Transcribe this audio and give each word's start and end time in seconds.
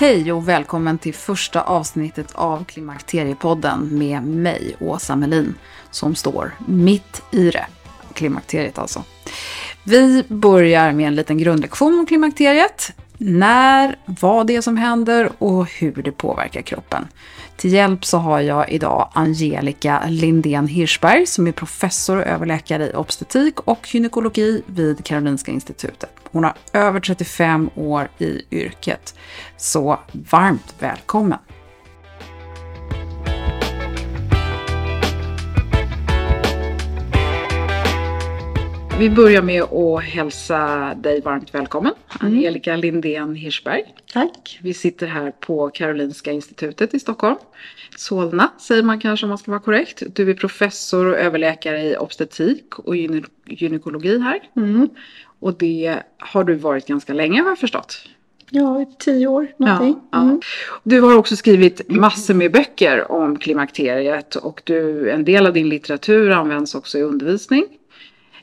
Hej 0.00 0.32
och 0.32 0.48
välkommen 0.48 0.98
till 0.98 1.14
första 1.14 1.62
avsnittet 1.62 2.32
av 2.34 2.64
Klimakteriepodden 2.64 3.98
med 3.98 4.22
mig, 4.22 4.76
Åsa 4.80 5.16
Melin, 5.16 5.54
som 5.90 6.14
står 6.14 6.54
mitt 6.66 7.22
i 7.30 7.50
det. 7.50 7.66
Klimakteriet 8.12 8.78
alltså. 8.78 9.04
Vi 9.84 10.24
börjar 10.28 10.92
med 10.92 11.06
en 11.08 11.14
liten 11.14 11.38
grundlektion 11.38 11.98
om 11.98 12.06
klimakteriet. 12.06 12.92
När, 13.18 13.96
vad 14.04 14.46
det 14.46 14.56
är 14.56 14.60
som 14.60 14.76
händer 14.76 15.30
och 15.38 15.66
hur 15.66 16.02
det 16.02 16.12
påverkar 16.12 16.62
kroppen. 16.62 17.08
Till 17.56 17.72
hjälp 17.72 18.04
så 18.04 18.18
har 18.18 18.40
jag 18.40 18.70
idag 18.70 19.10
Angelica 19.12 20.02
Lindén 20.06 20.66
Hirschberg 20.66 21.26
som 21.26 21.46
är 21.46 21.52
professor 21.52 22.16
och 22.16 22.26
överläkare 22.26 22.90
i 22.90 22.94
obstetrik 22.94 23.60
och 23.60 23.94
gynekologi 23.94 24.62
vid 24.66 25.04
Karolinska 25.04 25.52
institutet. 25.52 26.10
Hon 26.32 26.44
har 26.44 26.54
över 26.72 27.00
35 27.00 27.70
år 27.74 28.08
i 28.18 28.42
yrket. 28.50 29.14
Så 29.56 29.98
varmt 30.12 30.74
välkommen! 30.78 31.38
Vi 38.98 39.10
börjar 39.10 39.42
med 39.42 39.62
att 39.62 40.02
hälsa 40.04 40.94
dig 40.94 41.20
varmt 41.20 41.54
välkommen, 41.54 41.92
Angelica 42.08 42.76
Lindén 42.76 43.34
Hirschberg. 43.34 43.94
Tack. 44.12 44.58
Vi 44.62 44.74
sitter 44.74 45.06
här 45.06 45.30
på 45.30 45.68
Karolinska 45.70 46.32
institutet 46.32 46.94
i 46.94 47.00
Stockholm. 47.00 47.36
Solna 47.96 48.50
säger 48.60 48.82
man 48.82 49.00
kanske 49.00 49.26
om 49.26 49.28
man 49.28 49.38
ska 49.38 49.50
vara 49.50 49.60
korrekt. 49.60 50.02
Du 50.14 50.30
är 50.30 50.34
professor 50.34 51.06
och 51.06 51.16
överläkare 51.16 51.82
i 51.82 51.96
obstetrik 51.96 52.78
och 52.78 52.96
gyne 52.96 53.22
gynekologi 53.46 54.18
här. 54.18 54.40
Mm. 54.56 54.88
Och 55.40 55.54
det 55.58 55.96
har 56.18 56.44
du 56.44 56.54
varit 56.54 56.86
ganska 56.86 57.12
länge 57.12 57.42
har 57.42 57.48
jag 57.48 57.58
förstått. 57.58 58.02
Ja, 58.50 58.84
tio 58.98 59.26
år 59.26 59.46
någonting. 59.56 60.00
Ja, 60.12 60.18
Mm. 60.18 60.34
ja. 60.34 60.46
Du 60.82 61.00
har 61.00 61.16
också 61.16 61.36
skrivit 61.36 61.90
massor 61.90 62.34
med 62.34 62.52
böcker 62.52 63.12
om 63.12 63.38
klimakteriet 63.38 64.36
och 64.36 64.62
du, 64.64 65.10
en 65.10 65.24
del 65.24 65.46
av 65.46 65.52
din 65.52 65.68
litteratur 65.68 66.30
används 66.30 66.74
också 66.74 66.98
i 66.98 67.02
undervisning. 67.02 67.64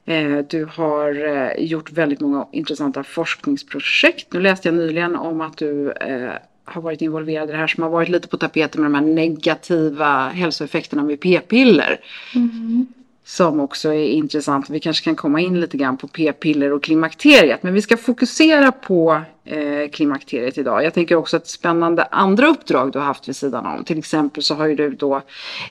Eh, 0.06 0.38
du 0.38 0.66
har 0.66 1.28
eh, 1.28 1.66
gjort 1.66 1.92
väldigt 1.92 2.20
många 2.20 2.48
intressanta 2.52 3.04
forskningsprojekt. 3.04 4.34
Nu 4.34 4.42
läste 4.42 4.68
jag 4.68 4.76
nyligen 4.76 5.16
om 5.16 5.42
att 5.42 5.58
du 5.58 5.92
eh, 5.92 6.32
har 6.66 6.82
varit 6.82 7.02
involverad 7.02 7.50
i 7.50 7.52
det 7.52 7.58
här 7.58 7.68
som 7.68 7.84
har 7.84 7.90
varit 7.90 8.10
lite 8.10 8.28
på 8.28 8.38
tapeten 8.38 8.82
med 8.82 8.92
de 8.92 8.96
här 8.96 9.14
negativa 9.14 10.28
hälsoeffekterna 10.28 11.04
med 11.04 11.20
p-piller. 11.20 12.00
Mm. 12.36 12.88
Som 13.28 13.60
också 13.60 13.94
är 13.94 14.08
intressant. 14.10 14.70
Vi 14.70 14.80
kanske 14.80 15.04
kan 15.04 15.16
komma 15.16 15.40
in 15.40 15.60
lite 15.60 15.78
grann 15.78 15.98
på 15.98 16.08
p-piller 16.08 16.74
och 16.74 16.84
klimakteriet. 16.84 17.64
Men 17.64 17.74
vi 17.74 17.82
ska 17.82 17.98
fokusera 17.98 18.72
på 18.72 19.22
eh, 19.46 19.90
klimakteriet 19.92 20.58
idag. 20.58 20.84
Jag 20.84 20.94
tänker 20.94 21.16
också 21.16 21.38
att 21.38 21.48
spännande 21.48 22.04
andra 22.04 22.48
uppdrag 22.48 22.92
du 22.92 23.00
har 23.00 23.06
haft 23.06 23.28
vid 23.28 23.36
sidan 23.36 23.66
om. 23.66 23.84
Till 23.84 23.98
exempel 23.98 24.44
så 24.44 24.56
har 24.56 24.66
ju 24.66 24.76
du 24.76 24.90
då 24.90 25.22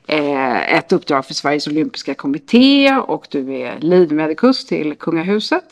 eh, 0.07 0.75
ett 0.75 0.93
uppdrag 0.93 1.27
för 1.27 1.35
Sveriges 1.35 1.67
olympiska 1.67 2.15
kommitté 2.15 2.97
och 2.97 3.27
du 3.31 3.55
är 3.55 3.79
livmedikus 3.81 4.67
till 4.67 4.95
kungahuset. 4.95 5.65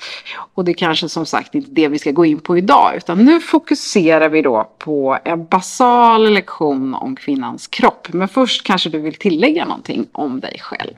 Och 0.55 0.65
det 0.65 0.73
är 0.73 0.75
kanske 0.75 1.09
som 1.09 1.27
sagt 1.27 1.55
inte 1.55 1.71
det 1.71 1.89
vi 1.89 1.99
ska 1.99 2.11
gå 2.11 2.25
in 2.25 2.41
på 2.41 2.59
idag 2.59 2.93
utan 2.97 3.25
nu 3.25 3.41
fokuserar 3.41 4.29
vi 4.29 4.43
då 4.43 4.71
på 4.79 5.19
en 5.25 5.47
basal 5.47 6.31
lektion 6.31 6.95
om 6.95 7.17
kvinnans 7.17 7.67
kropp. 7.67 8.09
Men 8.13 8.29
först 8.29 8.67
kanske 8.67 8.91
du 8.91 8.99
vill 8.99 9.15
tillägga 9.15 9.65
någonting 9.65 10.07
om 10.13 10.41
dig 10.41 10.57
själv. 10.61 10.95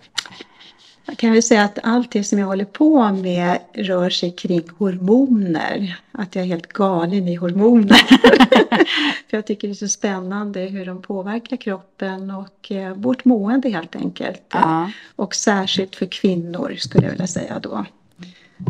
Jag 1.06 1.16
kan 1.16 1.32
väl 1.32 1.42
säga 1.42 1.64
att 1.64 1.78
allt 1.82 2.10
det 2.10 2.24
som 2.24 2.38
jag 2.38 2.46
håller 2.46 2.64
på 2.64 3.12
med 3.12 3.58
rör 3.74 4.10
sig 4.10 4.30
kring 4.30 4.62
hormoner. 4.78 6.00
Att 6.12 6.34
jag 6.34 6.42
är 6.42 6.48
helt 6.48 6.72
galen 6.72 7.28
i 7.28 7.34
hormoner. 7.34 7.94
För 9.30 9.36
jag 9.36 9.46
tycker 9.46 9.68
det 9.68 9.72
är 9.72 9.74
så 9.74 9.88
spännande 9.88 10.60
hur 10.60 10.86
de 10.86 11.02
påverkar 11.02 11.56
kroppen 11.56 12.30
och 12.30 12.72
eh, 12.72 12.94
vårt 12.94 13.24
mående 13.24 13.68
helt 13.68 13.96
enkelt. 13.96 14.42
Ja. 14.52 14.90
Och 15.16 15.34
särskilt 15.34 15.96
för 15.96 16.06
kvinnor 16.06 16.74
skulle 16.78 17.04
jag 17.04 17.10
vilja 17.10 17.26
säga 17.26 17.58
då. 17.58 17.84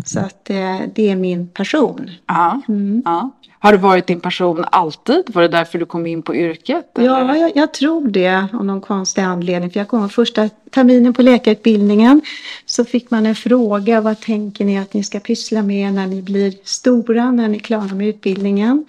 Så 0.05 0.21
att 0.21 0.51
eh, 0.51 0.81
det 0.95 1.11
är 1.11 1.17
min 1.17 1.49
passion. 1.49 2.11
Ja, 2.27 2.61
Mm. 2.69 3.03
ja. 3.05 3.31
Har 3.59 3.73
det 3.73 3.79
varit 3.79 4.07
din 4.07 4.21
passion 4.21 4.65
alltid? 4.71 5.23
Var 5.35 5.43
det 5.43 5.49
därför 5.49 5.79
du 5.79 5.87
kom 5.87 6.07
in 6.07 6.23
på 6.23 6.35
yrket? 6.35 6.91
Ja, 6.95 7.21
eller? 7.21 7.35
jag, 7.35 7.53
jag 7.55 7.75
tror 7.75 8.09
det 8.09 8.47
av 8.53 8.65
någon 8.65 8.81
konstig 8.81 9.23
anledning. 9.23 9.71
För 9.71 9.81
jag 9.81 9.89
kom 9.89 10.09
första 10.09 10.49
terminen 10.71 11.15
på 11.15 11.23
läkarutbildningen 11.23 12.21
så 12.67 12.85
fick 12.85 13.11
man 13.11 13.27
en 13.27 13.35
fråga. 13.35 14.01
Vad 14.01 14.21
tänker 14.21 14.65
ni 14.65 14.79
att 14.79 14.95
ni 14.95 15.03
ska 15.05 15.21
pyssla 15.21 15.63
med 15.63 15.95
när 15.95 16.07
ni 16.07 16.23
blir 16.23 16.55
stora, 16.65 17.31
när 17.31 17.49
ni 17.49 17.57
är 17.57 17.61
klara 17.61 17.95
med 17.95 18.09
utbildningen? 18.09 18.85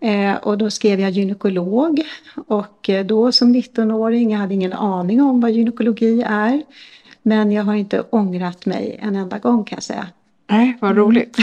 Eh, 0.00 0.34
och 0.34 0.58
då 0.58 0.70
skrev 0.70 1.00
jag 1.00 1.10
gynekolog. 1.10 2.02
Och 2.46 2.90
eh, 2.90 3.06
då 3.06 3.32
som 3.32 3.54
19-åring, 3.54 4.30
jag 4.32 4.38
hade 4.38 4.54
ingen 4.54 4.72
aning 4.72 5.22
om 5.22 5.40
vad 5.40 5.50
gynekologi 5.50 6.22
är. 6.26 6.62
Men 7.22 7.52
jag 7.52 7.64
har 7.64 7.74
inte 7.74 8.00
ångrat 8.10 8.66
mig 8.66 8.98
en 9.02 9.16
enda 9.16 9.38
gång 9.38 9.64
kan 9.64 9.76
jag 9.76 9.82
säga. 9.82 10.06
Nej, 10.50 10.78
vad 10.80 10.96
roligt. 10.96 11.36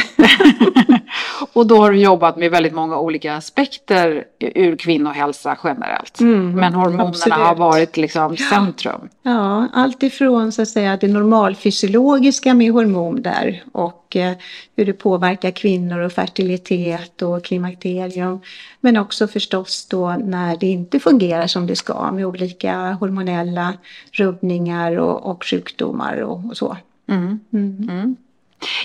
och 1.54 1.68
då 1.68 1.78
har 1.78 1.92
du 1.92 1.98
jobbat 1.98 2.38
med 2.38 2.52
väldigt 2.52 2.74
många 2.74 3.00
olika 3.00 3.36
aspekter 3.36 4.24
ur 4.40 4.76
kvinnohälsa 4.76 5.58
generellt. 5.64 6.20
Mm, 6.20 6.56
Men 6.56 6.74
hormonerna 6.74 7.10
absolut. 7.10 7.38
har 7.38 7.56
varit 7.56 7.98
liksom 7.98 8.38
centrum. 8.38 9.10
Ja, 9.24 9.68
allt 9.74 10.04
ifrån 10.04 10.52
så 10.52 10.62
att 10.62 10.68
säga 10.68 10.98
det 10.98 11.08
normalfysiologiska 11.08 12.54
med 12.54 12.72
hormoner 12.72 13.64
och 13.72 14.16
eh, 14.16 14.34
hur 14.76 14.86
det 14.86 14.94
påverkar 14.94 15.52
kvinnor 15.52 16.00
och 16.00 16.12
fertilitet 16.12 17.22
och 17.22 17.44
klimakterium. 17.44 18.42
Men 18.82 18.98
också 18.98 19.28
förstås 19.28 19.88
då 19.90 20.12
när 20.12 20.58
det 20.58 20.68
inte 20.68 21.00
fungerar 21.00 21.48
som 21.48 21.68
det 21.68 21.76
ska 21.76 22.12
med 22.12 22.26
olika 22.26 22.92
hormonella 22.92 23.74
rubbningar 24.12 24.98
och, 24.98 25.32
och 25.32 25.46
sjukdomar 25.46 26.22
och, 26.22 26.46
och 26.46 26.58
så. 26.58 26.78
Mm. 27.08 27.40
Mm. 27.54 28.16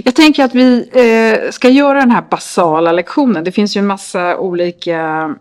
Jag 0.05 0.15
tänker 0.15 0.45
att 0.45 0.55
vi 0.55 0.89
eh, 0.93 1.51
ska 1.51 1.69
göra 1.69 2.01
den 2.01 2.11
här 2.11 2.25
basala 2.31 2.93
lektionen. 2.93 3.45
Det 3.45 3.53
finns 3.53 3.77
ju 3.77 3.79
en 3.79 3.87
massa 3.87 4.37
olika 4.39 5.35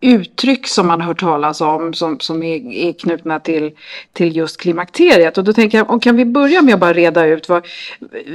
uttryck 0.00 0.66
som 0.66 0.86
man 0.86 1.00
har 1.00 1.08
hört 1.08 1.20
talas 1.20 1.60
om 1.60 1.94
som, 1.94 2.20
som 2.20 2.42
är, 2.42 2.72
är 2.72 2.92
knutna 2.92 3.40
till, 3.40 3.70
till 4.12 4.36
just 4.36 4.56
klimakteriet. 4.56 5.38
Och 5.38 5.44
då 5.44 5.52
tänker 5.52 5.78
jag, 5.78 5.90
och 5.90 6.02
kan 6.02 6.16
vi 6.16 6.24
börja 6.24 6.62
med 6.62 6.74
att 6.74 6.80
bara 6.80 6.92
reda 6.92 7.26
ut 7.26 7.48
vad, 7.48 7.66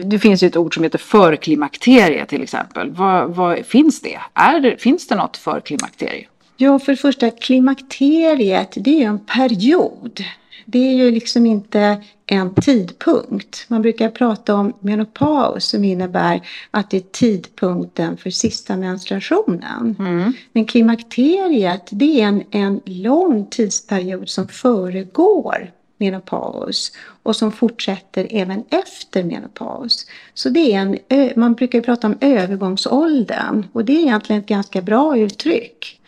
det 0.03 0.19
finns 0.19 0.43
ju 0.43 0.47
ett 0.47 0.57
ord 0.57 0.73
som 0.73 0.83
heter 0.83 0.97
förklimakterie 0.97 2.25
till 2.25 2.43
exempel. 2.43 2.91
Vad, 2.91 3.35
vad 3.35 3.65
finns 3.65 4.01
det? 4.01 4.19
Är 4.33 4.59
det? 4.59 4.77
Finns 4.77 5.07
det 5.07 5.15
något 5.15 5.37
förklimakterie? 5.37 6.27
Ja, 6.57 6.79
för 6.79 6.91
det 6.91 6.97
första, 6.97 7.29
klimakteriet 7.29 8.73
det 8.75 8.89
är 8.89 8.99
ju 8.99 9.03
en 9.03 9.19
period. 9.19 10.23
Det 10.65 10.79
är 10.79 10.93
ju 10.93 11.11
liksom 11.11 11.45
inte 11.45 12.03
en 12.25 12.53
tidpunkt. 12.55 13.65
Man 13.67 13.81
brukar 13.81 14.09
prata 14.09 14.55
om 14.55 14.73
menopaus 14.79 15.65
som 15.65 15.83
innebär 15.83 16.41
att 16.71 16.89
det 16.89 16.97
är 16.97 17.03
tidpunkten 17.11 18.17
för 18.17 18.29
sista 18.29 18.77
menstruationen. 18.77 19.95
Mm. 19.99 20.33
Men 20.51 20.65
klimakteriet 20.65 21.87
det 21.91 22.21
är 22.21 22.27
en, 22.27 22.43
en 22.51 22.81
lång 22.85 23.45
tidsperiod 23.45 24.29
som 24.29 24.47
föregår 24.47 25.71
menopaus 25.97 26.91
och 27.23 27.35
som 27.35 27.51
fortsätter 27.51 28.27
även 28.29 28.63
efter 28.69 29.23
menopaus. 29.23 30.05
Så 30.33 30.49
det 30.49 30.73
är 30.73 30.97
en, 31.09 31.31
man 31.35 31.53
brukar 31.53 31.81
prata 31.81 32.07
om 32.07 32.17
övergångsåldern 32.21 33.65
och 33.73 33.85
det 33.85 33.93
är 33.93 33.99
egentligen 33.99 34.41
ett 34.41 34.47
ganska 34.47 34.81
bra 34.81 35.17
uttryck. 35.17 36.01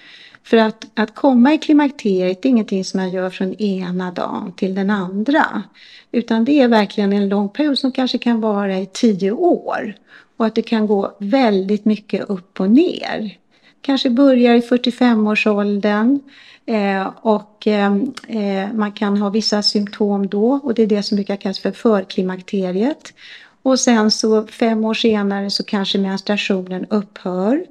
För 0.49 0.57
att, 0.57 0.87
att 0.93 1.15
komma 1.15 1.53
i 1.53 1.57
klimakteriet 1.57 2.45
är 2.45 2.49
ingenting 2.49 2.85
som 2.85 2.99
man 2.99 3.09
gör 3.09 3.29
från 3.29 3.53
ena 3.53 4.11
dagen 4.11 4.53
till 4.57 4.75
den 4.75 4.89
andra. 4.89 5.63
Utan 6.11 6.45
det 6.45 6.59
är 6.59 6.67
verkligen 6.67 7.13
en 7.13 7.29
lång 7.29 7.49
period 7.49 7.79
som 7.79 7.91
kanske 7.91 8.17
kan 8.17 8.41
vara 8.41 8.79
i 8.79 8.85
tio 8.85 9.31
år. 9.31 9.95
Och 10.37 10.45
att 10.45 10.55
det 10.55 10.61
kan 10.61 10.87
gå 10.87 11.15
väldigt 11.19 11.85
mycket 11.85 12.29
upp 12.29 12.59
och 12.59 12.71
ner. 12.71 13.37
Kanske 13.81 14.09
börjar 14.09 14.55
i 14.55 14.59
45-årsåldern 14.59 16.19
eh, 16.65 17.07
och 17.21 17.67
eh, 17.67 17.95
eh, 18.27 18.73
man 18.73 18.91
kan 18.91 19.17
ha 19.17 19.29
vissa 19.29 19.61
symptom 19.61 20.27
då 20.27 20.59
och 20.63 20.73
det 20.73 20.83
är 20.83 20.87
det 20.87 21.03
som 21.03 21.15
brukar 21.15 21.35
kallas 21.35 21.59
för 21.59 21.71
förklimakteriet. 21.71 23.13
Och 23.61 23.79
sen 23.79 24.11
så 24.11 24.47
fem 24.47 24.85
år 24.85 24.93
senare 24.93 25.49
så 25.49 25.63
kanske 25.63 25.97
menstruationen 25.97 26.85
upphör. 26.89 27.65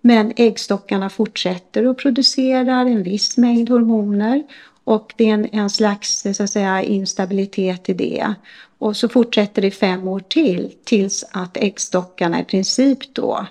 Men 0.00 0.32
äggstockarna 0.36 1.10
fortsätter 1.10 1.86
och 1.86 1.98
producerar 1.98 2.86
en 2.86 3.02
viss 3.02 3.36
mängd 3.36 3.68
hormoner 3.68 4.42
och 4.84 5.14
det 5.16 5.28
är 5.28 5.34
en, 5.34 5.48
en 5.52 5.70
slags 5.70 6.26
så 6.34 6.42
att 6.42 6.50
säga, 6.50 6.82
instabilitet 6.82 7.88
i 7.88 7.94
det. 7.94 8.34
Och 8.78 8.96
så 8.96 9.08
fortsätter 9.08 9.62
det 9.62 9.70
fem 9.70 10.08
år 10.08 10.20
till 10.20 10.72
tills 10.84 11.24
att 11.32 11.56
äggstockarna 11.56 12.40
i 12.40 12.44
princip 12.44 13.14
då 13.14 13.46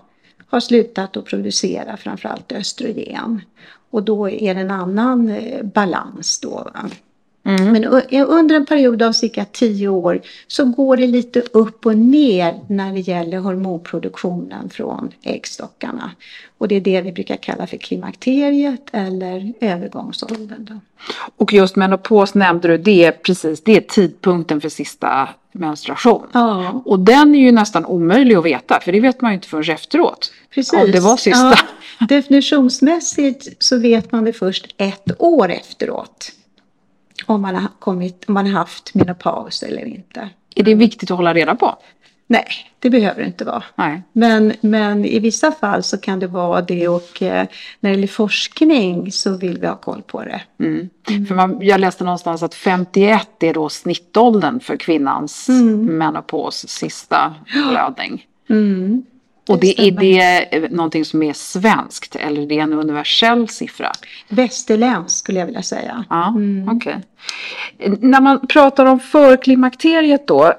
har 0.47 0.59
slutat 0.59 1.17
att 1.17 1.25
producera 1.25 1.97
framförallt 1.97 2.51
östrogen. 2.51 3.41
Och 3.91 4.03
då 4.03 4.29
är 4.29 4.55
det 4.55 4.61
en 4.61 4.71
annan 4.71 5.29
eh, 5.29 5.63
balans 5.63 6.39
då. 6.39 6.71
Mm. 7.49 7.71
Men 7.71 7.85
under 8.27 8.55
en 8.55 8.65
period 8.65 9.01
av 9.01 9.11
cirka 9.11 9.45
tio 9.45 9.87
år 9.87 10.21
så 10.47 10.65
går 10.65 10.97
det 10.97 11.07
lite 11.07 11.41
upp 11.41 11.85
och 11.85 11.97
ner 11.97 12.59
när 12.67 12.93
det 12.93 12.99
gäller 12.99 13.37
hormonproduktionen 13.37 14.69
från 14.69 15.11
äggstockarna. 15.23 16.11
Och 16.57 16.67
det 16.67 16.75
är 16.75 16.81
det 16.81 17.01
vi 17.01 17.11
brukar 17.11 17.35
kalla 17.35 17.67
för 17.67 17.77
klimakteriet 17.77 18.81
eller 18.91 19.53
övergångsåldern. 19.61 20.65
Då. 20.65 20.79
Och 21.37 21.53
just 21.53 21.75
menopaus 21.75 22.33
nämnde 22.33 22.67
du, 22.67 22.77
det 22.77 23.05
är 23.05 23.11
precis 23.11 23.63
det 23.63 23.77
är 23.77 23.81
tidpunkten 23.81 24.61
för 24.61 24.69
sista 24.69 25.29
menstruation. 25.51 26.27
Ja, 26.31 26.81
Och 26.85 26.99
den 26.99 27.35
är 27.35 27.39
ju 27.39 27.51
nästan 27.51 27.85
omöjlig 27.85 28.35
att 28.35 28.45
veta, 28.45 28.79
för 28.79 28.91
det 28.91 28.99
vet 28.99 29.21
man 29.21 29.31
ju 29.31 29.35
inte 29.35 29.47
förrän 29.47 29.75
efteråt. 29.75 30.31
precis. 30.53 30.73
Om 30.73 30.91
det 30.91 30.99
var 30.99 31.17
sista. 31.17 31.55
Ja, 31.99 32.05
definitionsmässigt 32.05 33.63
så 33.63 33.77
vet 33.77 34.11
man 34.11 34.23
det 34.23 34.33
först 34.33 34.75
ett 34.77 35.11
år 35.21 35.51
efteråt. 35.51 36.31
Om 37.25 37.41
man 37.41 37.55
har, 37.55 37.67
kommit, 37.79 38.25
om 38.27 38.33
man 38.33 38.45
har 38.45 38.59
haft 38.59 38.93
menopaus 38.93 39.63
eller 39.63 39.85
inte. 39.85 40.29
Är 40.55 40.63
det 40.63 40.75
viktigt 40.75 41.11
att 41.11 41.17
hålla 41.17 41.33
reda 41.33 41.55
på? 41.55 41.75
Nej, 42.31 42.45
det 42.79 42.89
behöver 42.89 43.21
det 43.21 43.27
inte 43.27 43.45
vara. 43.45 43.63
Nej. 43.75 44.01
Men, 44.11 44.53
men 44.61 45.05
i 45.05 45.19
vissa 45.19 45.51
fall 45.51 45.83
så 45.83 45.97
kan 45.97 46.19
det 46.19 46.27
vara 46.27 46.61
det 46.61 46.87
och 46.87 47.21
eh, 47.21 47.47
när 47.79 47.89
det 47.89 47.95
gäller 47.95 48.07
forskning 48.07 49.11
så 49.11 49.37
vill 49.37 49.57
vi 49.59 49.67
ha 49.67 49.75
koll 49.75 50.01
på 50.01 50.23
det. 50.23 50.41
Mm. 50.59 50.89
För 51.27 51.35
man, 51.35 51.57
jag 51.61 51.79
läste 51.79 52.03
någonstans 52.03 52.43
att 52.43 52.55
51 52.55 53.43
är 53.43 53.53
då 53.53 53.69
snittåldern 53.69 54.59
för 54.59 54.77
kvinnans 54.77 55.49
menopaus 55.79 56.67
sista 56.67 57.35
blödning. 57.53 58.25
Mm. 58.49 59.05
Och 59.49 59.59
det, 59.59 59.79
är 59.79 59.91
det 59.91 60.71
någonting 60.71 61.05
som 61.05 61.23
är 61.23 61.33
svenskt 61.33 62.15
eller 62.15 62.41
är 62.41 62.45
det 62.47 62.59
en 62.59 62.73
universell 62.73 63.47
siffra? 63.47 63.91
Västerländsk 64.27 65.17
skulle 65.19 65.39
jag 65.39 65.45
vilja 65.45 65.61
säga. 65.63 66.05
Ja, 66.09 66.35
okej. 66.71 66.97
När 67.99 68.21
man 68.21 68.47
pratar 68.47 68.85
om 68.85 68.99
förklimakteriet 68.99 70.27
då, 70.27 70.53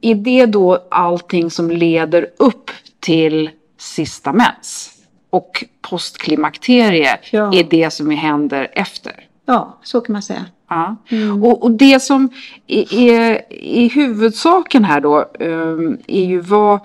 är 0.00 0.14
det 0.14 0.46
då 0.46 0.86
allting 0.90 1.50
som 1.50 1.70
leder 1.70 2.26
upp 2.36 2.70
till 3.00 3.50
sista 3.78 4.32
mens? 4.32 4.92
Och 5.30 5.64
postklimakterie 5.80 7.18
Ja. 7.30 7.54
är 7.54 7.64
det 7.64 7.92
som 7.92 8.10
händer 8.10 8.68
efter? 8.72 9.12
Ja, 9.46 9.78
så 9.82 10.00
kan 10.00 10.12
man 10.12 10.22
säga. 10.22 10.44
Ja. 10.68 10.96
Och, 11.42 11.62
och 11.62 11.70
det 11.70 12.02
som 12.02 12.28
är, 12.66 12.94
är, 12.94 13.42
är 13.50 13.88
huvudsaken 13.90 14.84
här 14.84 15.00
då 15.00 15.24
um, 15.40 15.98
är 16.06 16.24
ju 16.24 16.40
vad 16.40 16.80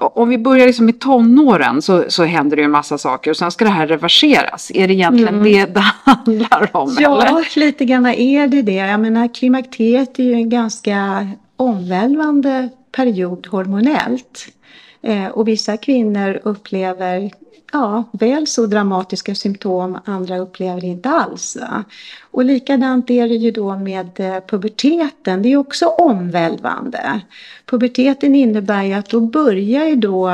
om 0.00 0.28
vi 0.28 0.38
börjar 0.38 0.66
liksom 0.66 0.88
i 0.88 0.92
tonåren 0.92 1.82
så, 1.82 2.04
så 2.08 2.24
händer 2.24 2.56
det 2.56 2.60
ju 2.60 2.64
en 2.64 2.70
massa 2.70 2.98
saker 2.98 3.30
och 3.30 3.36
sen 3.36 3.50
ska 3.50 3.64
det 3.64 3.70
här 3.70 3.86
reverseras. 3.86 4.70
Är 4.74 4.88
det 4.88 4.94
egentligen 4.94 5.42
det 5.42 5.74
det 5.74 5.84
handlar 6.04 6.76
om? 6.76 6.96
Ja, 7.00 7.22
eller? 7.22 7.58
lite 7.60 7.84
grann 7.84 8.06
är 8.06 8.46
det 8.46 8.62
det. 8.62 8.72
Jag 8.72 9.00
menar, 9.00 9.34
klimakteriet 9.34 10.18
är 10.18 10.24
ju 10.24 10.32
en 10.32 10.50
ganska 10.50 11.28
omvälvande 11.56 12.68
period 12.92 13.46
hormonellt. 13.46 14.46
Eh, 15.02 15.26
och 15.26 15.48
vissa 15.48 15.76
kvinnor 15.76 16.40
upplever 16.44 17.30
ja, 17.72 18.04
väl 18.12 18.46
så 18.46 18.66
dramatiska 18.66 19.34
symptom, 19.34 19.98
andra 20.04 20.38
upplever 20.38 20.84
inte 20.84 21.08
alls. 21.08 21.56
Va? 21.60 21.84
Och 22.30 22.44
likadant 22.44 23.10
är 23.10 23.28
det 23.28 23.34
ju 23.34 23.50
då 23.50 23.76
med 23.76 24.20
eh, 24.20 24.40
puberteten, 24.46 25.42
det 25.42 25.52
är 25.52 25.56
också 25.56 25.86
omvälvande. 25.86 27.20
Puberteten 27.66 28.34
innebär 28.34 28.82
ju 28.82 28.92
att 28.92 29.10
då 29.10 29.20
börjar 29.20 29.84
ju 29.84 29.96
då 29.96 30.28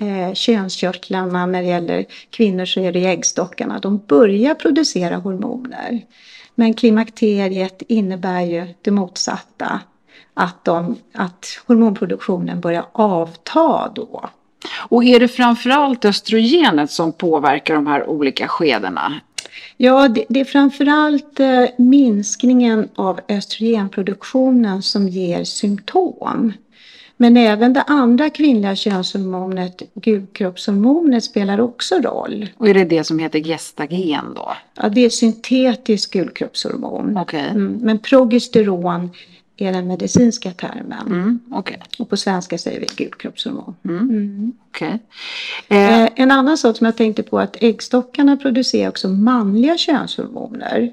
eh, 0.00 0.32
könskörtlarna, 0.34 1.46
när 1.46 1.62
det 1.62 1.68
gäller 1.68 2.04
kvinnor 2.30 2.64
så 2.64 2.80
är 2.80 2.92
det 2.92 3.06
äggstockarna, 3.06 3.78
de 3.78 3.98
börjar 3.98 4.54
producera 4.54 5.16
hormoner. 5.16 6.00
Men 6.54 6.74
klimakteriet 6.74 7.82
innebär 7.88 8.40
ju 8.40 8.66
det 8.82 8.90
motsatta, 8.90 9.80
att, 10.34 10.64
de, 10.64 10.96
att 11.14 11.46
hormonproduktionen 11.66 12.60
börjar 12.60 12.84
avta 12.92 13.92
då. 13.94 14.30
Och 14.88 15.04
är 15.04 15.20
det 15.20 15.28
framförallt 15.28 16.04
östrogenet 16.04 16.90
som 16.90 17.12
påverkar 17.12 17.74
de 17.74 17.86
här 17.86 18.08
olika 18.08 18.48
skedena? 18.48 19.20
Ja, 19.76 20.08
det, 20.08 20.24
det 20.28 20.40
är 20.40 20.44
framförallt 20.44 21.40
eh, 21.40 21.64
minskningen 21.78 22.88
av 22.94 23.20
östrogenproduktionen 23.28 24.82
som 24.82 25.08
ger 25.08 25.44
symptom. 25.44 26.52
Men 27.16 27.36
även 27.36 27.72
det 27.72 27.82
andra 27.82 28.30
kvinnliga 28.30 28.76
könshormonet, 28.76 29.82
gulkroppshormonet, 29.94 31.24
spelar 31.24 31.60
också 31.60 31.94
roll. 31.94 32.48
Och 32.56 32.68
är 32.68 32.74
det 32.74 32.84
det 32.84 33.04
som 33.04 33.18
heter 33.18 33.38
gestagen 33.38 34.34
då? 34.34 34.52
Ja, 34.74 34.88
det 34.88 35.04
är 35.04 35.10
syntetiskt 35.10 36.12
gulkroppshormon. 36.12 37.16
Okej. 37.16 37.48
Mm, 37.50 37.78
men 37.82 37.98
progesteron 37.98 39.10
är 39.62 39.72
den 39.72 39.86
medicinska 39.86 40.50
termen. 40.50 41.06
Mm, 41.06 41.40
Okej. 41.50 41.82
Och 41.98 42.08
på 42.08 42.16
svenska 42.16 42.58
säger 42.58 42.80
vi 42.80 42.86
gulkroppshormon. 43.04 43.74
okej. 44.70 44.98
Eh, 45.68 46.02
Eh, 46.02 46.08
en 46.14 46.30
annan 46.30 46.58
sak 46.58 46.76
som 46.76 46.84
jag 46.84 46.96
tänkte 46.96 47.22
på 47.22 47.38
är 47.38 47.44
att 47.44 47.62
äggstockarna 47.62 48.36
producerar 48.36 48.88
också 48.88 49.08
manliga 49.08 49.76
könshormoner. 49.78 50.92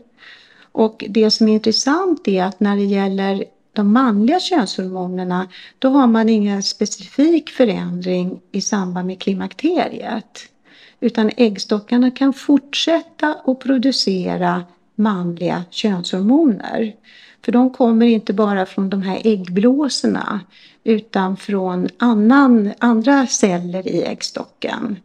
Och 0.72 1.06
det 1.10 1.32
som 1.32 1.48
är 1.48 1.54
intressant 1.54 2.28
är 2.28 2.44
att 2.44 2.60
när 2.60 2.76
det 2.76 2.86
gäller 2.86 3.44
de 3.74 3.94
manliga 3.94 4.40
könshormonerna 4.40 5.48
då 5.80 5.90
har 5.90 6.08
man 6.08 6.30
ingen 6.30 6.64
specifik 6.64 7.50
förändring 7.50 8.42
i 8.52 8.62
samband 8.62 9.08
med 9.08 9.22
klimakteriet. 9.22 10.40
Utan 11.00 11.32
äggstockarna 11.38 12.12
kan 12.12 12.34
fortsätta 12.34 13.36
att 13.46 13.60
producera 13.60 14.64
manliga 14.96 15.64
könshormoner. 15.70 16.94
För 17.46 17.52
de 17.52 17.70
kommer 17.70 18.06
inte 18.06 18.34
bara 18.34 18.66
från 18.66 18.90
de 18.90 19.02
här 19.02 19.22
äggblåsorna 19.24 20.40
utan 20.84 21.38
från 21.38 21.88
annan, 21.98 22.72
andra 22.80 23.28
celler 23.28 23.88
i 23.88 24.04
äggstocken. 24.04 25.00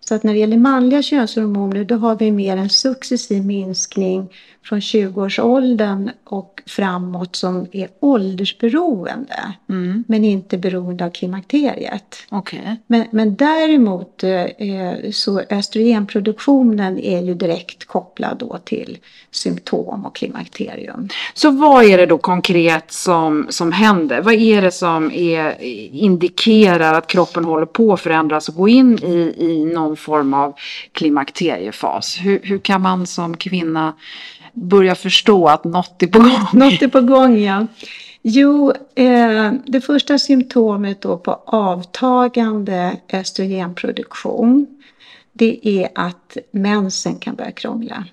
Så 0.00 0.14
att 0.14 0.22
när 0.22 0.32
det 0.32 0.38
gäller 0.38 0.58
manliga 0.58 1.02
könshormoner 1.02 1.84
då 1.84 1.96
har 1.96 2.16
vi 2.16 2.32
mer 2.32 2.56
en 2.56 2.70
successiv 2.70 3.46
minskning 3.46 4.28
från 4.64 4.80
20-årsåldern 4.80 6.10
och 6.24 6.62
framåt 6.66 7.36
som 7.36 7.66
är 7.72 7.88
åldersberoende. 8.00 9.54
Mm. 9.68 10.04
Men 10.08 10.24
inte 10.24 10.58
beroende 10.58 11.04
av 11.04 11.10
klimakteriet. 11.10 12.16
Okej. 12.28 12.76
Men, 12.86 13.04
men 13.10 13.36
däremot 13.36 14.24
eh, 14.24 15.10
så 15.12 15.40
östrogenproduktionen 15.50 16.98
är 16.98 17.22
ju 17.22 17.34
direkt 17.34 17.84
kopplad 17.84 18.36
då 18.38 18.58
till 18.64 18.98
symptom 19.30 20.06
och 20.06 20.16
klimakterium. 20.16 21.08
Så 21.34 21.50
vad 21.50 21.84
är 21.84 21.98
det 21.98 22.06
då 22.06 22.18
konkret 22.18 22.92
som, 22.92 23.46
som 23.48 23.72
händer? 23.72 24.22
Vad 24.22 24.34
är 24.34 24.62
det 24.62 24.70
som 24.70 25.10
är, 25.10 25.62
indikerar 25.92 26.94
att 26.94 27.06
kroppen 27.06 27.44
håller 27.44 27.66
på 27.66 27.92
att 27.92 28.00
förändras 28.00 28.48
och 28.48 28.54
gå 28.54 28.68
in 28.68 28.98
i, 29.04 29.34
i 29.38 29.64
någon 29.64 29.96
form 29.96 30.34
av 30.34 30.54
klimakteriefas? 30.92 32.18
Hur, 32.20 32.40
hur 32.42 32.58
kan 32.58 32.80
man 32.80 33.06
som 33.06 33.36
kvinna 33.36 33.94
börja 34.52 34.94
förstå 34.94 35.48
att 35.48 35.64
något 35.64 36.02
är 36.02 36.06
på 36.06 36.18
gång? 36.18 36.46
Något 36.52 36.82
är 36.82 36.88
på 36.88 37.00
gång 37.00 37.38
ja. 37.38 37.66
Jo, 38.22 38.72
eh, 38.94 39.52
det 39.66 39.80
första 39.80 40.18
symptomet 40.18 41.00
då 41.00 41.16
på 41.16 41.40
avtagande 41.46 42.96
östrogenproduktion 43.12 44.66
det 45.32 45.68
är 45.68 45.88
att 45.94 46.36
mensen 46.50 47.16
kan 47.16 47.34
börja 47.34 47.50
krångla. 47.50 48.04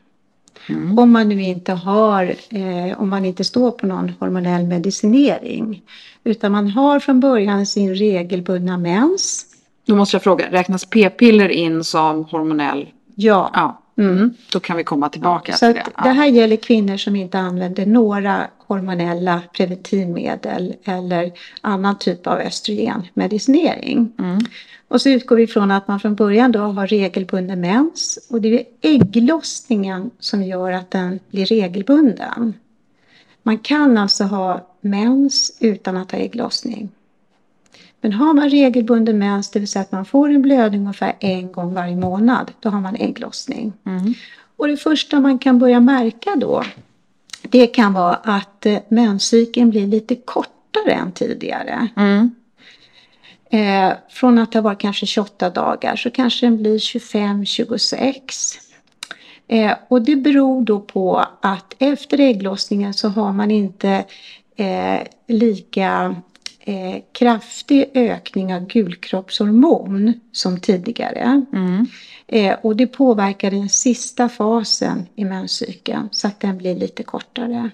Om 0.98 1.12
man 1.12 1.30
nu 1.30 1.42
inte 1.42 1.74
har, 1.74 2.36
eh, 2.50 3.02
om 3.02 3.10
man 3.10 3.26
inte 3.26 3.44
står 3.44 3.72
på 3.72 3.88
någon 3.88 4.14
hormonell 4.20 4.64
medicinering. 4.64 5.82
Utan 6.24 6.52
man 6.52 6.68
har 6.68 7.00
från 7.00 7.20
början 7.20 7.66
sin 7.66 7.96
regelbundna 7.96 8.78
mens. 8.78 9.46
Då 9.86 9.96
måste 9.96 10.16
jag 10.16 10.24
fråga, 10.24 10.52
räknas 10.52 10.86
p-piller 10.86 11.50
in 11.50 11.84
som 11.84 12.26
hormonell? 12.26 12.90
Ja, 13.16 13.52
Ja, 13.54 13.82
mm. 14.00 14.34
då 14.52 14.60
kan 14.60 14.78
vi 14.78 14.84
komma 14.84 15.10
tillbaka 15.10 15.54
så 15.54 15.66
till 15.66 15.76
det. 15.76 16.04
det 16.04 16.10
här 16.10 16.28
gäller 16.28 16.56
kvinnor 16.56 16.98
som 16.98 17.16
inte 17.16 17.40
använder 17.40 17.86
några 17.86 18.48
hormonella 18.58 19.42
preventivmedel 19.54 20.76
eller 20.84 21.32
annan 21.62 22.00
typ 22.00 22.28
av 22.28 22.40
östrogenmedicinering. 22.40 24.12
Mm. 24.20 24.40
Och 24.88 25.02
så 25.02 25.10
utgår 25.10 25.36
vi 25.36 25.48
från 25.48 25.72
att 25.72 25.88
man 25.88 26.00
från 26.00 26.16
början 26.16 26.52
då 26.52 26.60
har 26.60 26.88
regelbunden 26.88 27.62
mens 27.62 28.28
och 28.30 28.42
det 28.42 28.60
är 28.60 28.66
ägglossningen 28.82 30.12
som 30.20 30.44
gör 30.44 30.72
att 30.72 30.92
den 30.92 31.20
blir 31.32 31.46
regelbunden. 31.46 32.54
Man 33.44 33.58
kan 33.58 33.98
alltså 33.98 34.24
ha 34.24 34.68
mens 34.82 35.58
utan 35.60 35.98
att 35.98 36.12
ha 36.12 36.20
ägglossning. 36.20 36.90
Men 38.02 38.14
har 38.14 38.34
man 38.34 38.50
regelbunden 38.50 39.18
mens, 39.18 39.52
det 39.52 39.60
vill 39.60 39.68
säga 39.68 39.82
att 39.82 39.92
man 39.92 40.06
får 40.06 40.30
en 40.30 40.42
blödning 40.42 40.82
ungefär 40.82 41.14
en 41.20 41.52
gång 41.52 41.74
varje 41.74 41.96
månad, 41.96 42.52
då 42.60 42.70
har 42.70 42.82
man 42.82 42.96
ägglossning. 42.96 43.74
Mm. 43.86 44.14
Och 44.58 44.68
det 44.68 44.78
första 44.78 45.20
man 45.20 45.40
kan 45.40 45.60
börja 45.60 45.80
märka 45.80 46.36
då, 46.36 46.64
det 47.42 47.68
kan 47.68 47.94
vara 47.94 48.16
att 48.16 48.66
eh, 48.66 48.80
menscykeln 48.88 49.70
blir 49.70 49.88
lite 49.88 50.16
kortare 50.16 50.92
än 50.92 51.12
tidigare. 51.12 51.88
Mm. 51.96 52.32
Eh, 53.52 53.94
från 54.10 54.40
att 54.40 54.54
ha 54.54 54.62
varit 54.62 54.80
kanske 54.80 55.06
28 55.06 55.50
dagar 55.50 55.96
så 55.96 56.10
kanske 56.10 56.46
den 56.46 56.58
blir 56.58 56.78
25-26. 56.78 58.58
Eh, 59.48 59.74
och 59.88 60.02
det 60.02 60.16
beror 60.16 60.62
då 60.62 60.80
på 60.80 61.26
att 61.42 61.76
efter 61.80 62.20
ägglossningen 62.20 62.94
så 62.94 63.10
har 63.10 63.34
man 63.34 63.52
inte 63.52 64.06
eh, 64.56 65.00
lika 65.28 66.16
eh, 66.60 67.02
kraftig 67.12 67.90
ökning 67.94 68.54
av 68.56 68.68
gulkroppshormon 68.68 70.14
som 70.32 70.60
tidigare. 70.60 71.46
Mm. 71.54 71.86
Eh, 72.28 72.56
och 72.62 72.76
det 72.76 72.88
påverkar 72.88 73.52
den 73.52 73.70
sista 73.70 74.30
fasen 74.30 75.06
i 75.16 75.26
menscykeln 75.26 76.10
så 76.12 76.28
att 76.28 76.40
den 76.40 76.58
blir 76.58 76.76
lite 76.76 77.04
kortare. 77.04 77.70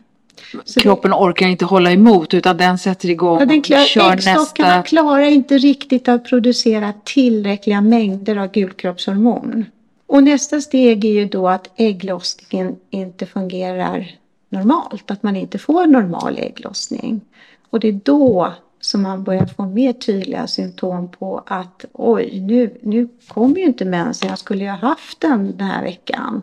Så 0.65 0.79
det- 0.79 0.81
Kroppen 0.81 1.13
orkar 1.13 1.47
inte 1.47 1.65
hålla 1.65 1.91
emot 1.91 2.33
utan 2.33 2.57
den 2.57 2.77
sätter 2.77 3.09
igång 3.09 3.39
Ja, 3.39 3.45
den 3.45 3.59
och 3.59 3.65
klar, 3.65 3.83
kör 3.85 4.13
äggstockarna 4.13 4.77
nästa. 4.77 4.83
klarar 4.83 5.21
inte 5.25 5.57
riktigt 5.57 6.07
att 6.07 6.25
producera 6.25 6.93
tillräckliga 7.03 7.81
mängder 7.81 8.35
av 8.35 8.51
gulkroppshormon. 8.51 9.65
Och 10.07 10.23
nästa 10.23 10.61
steg 10.61 11.05
är 11.05 11.09
ju 11.11 11.25
då 11.25 11.47
att 11.49 11.69
ägglossningen 11.75 12.75
inte 12.89 13.25
fungerar 13.25 14.11
normalt, 14.49 15.11
att 15.11 15.23
man 15.23 15.35
inte 15.35 15.57
får 15.57 15.87
normal 15.87 16.37
ägglossning. 16.37 17.21
Och 17.69 17.79
det 17.79 17.87
är 17.87 17.99
då 18.03 18.53
som 18.85 19.01
man 19.01 19.23
börjar 19.23 19.45
få 19.45 19.65
mer 19.65 19.93
tydliga 19.93 20.47
symptom 20.47 21.11
på 21.11 21.43
att 21.47 21.85
oj, 21.93 22.39
nu, 22.41 22.77
nu 22.81 23.09
kommer 23.27 23.55
ju 23.55 23.65
inte 23.65 23.85
mensen, 23.85 24.29
jag 24.29 24.39
skulle 24.39 24.63
ju 24.63 24.69
ha 24.69 24.77
haft 24.77 25.21
den 25.21 25.57
den 25.57 25.67
här 25.67 25.83
veckan. 25.83 26.41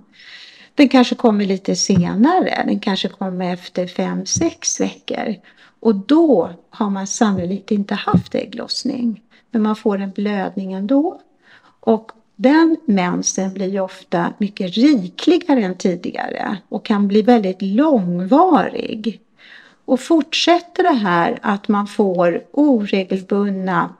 Den 0.74 0.88
kanske 0.88 1.14
kommer 1.14 1.44
lite 1.44 1.76
senare, 1.76 2.62
den 2.66 2.80
kanske 2.80 3.08
kommer 3.08 3.52
efter 3.52 3.86
fem, 3.86 4.26
sex 4.26 4.80
veckor. 4.80 5.34
Och 5.80 5.94
då 5.94 6.50
har 6.70 6.90
man 6.90 7.06
sannolikt 7.06 7.70
inte 7.70 7.94
haft 7.94 8.34
ägglossning. 8.34 9.22
Men 9.50 9.62
man 9.62 9.76
får 9.76 9.98
en 9.98 10.10
blödning 10.10 10.72
ändå. 10.72 11.20
Och 11.80 12.12
den 12.36 12.76
mensen 12.84 13.54
blir 13.54 13.68
ju 13.68 13.80
ofta 13.80 14.32
mycket 14.38 14.76
rikligare 14.76 15.62
än 15.62 15.74
tidigare 15.74 16.56
och 16.68 16.84
kan 16.84 17.08
bli 17.08 17.22
väldigt 17.22 17.62
långvarig. 17.62 19.20
Och 19.92 20.00
fortsätter 20.00 20.82
det 20.82 20.94
här 20.94 21.38
att 21.42 21.68
man 21.68 21.86
får 21.86 22.44
oregelbundna 22.50 23.94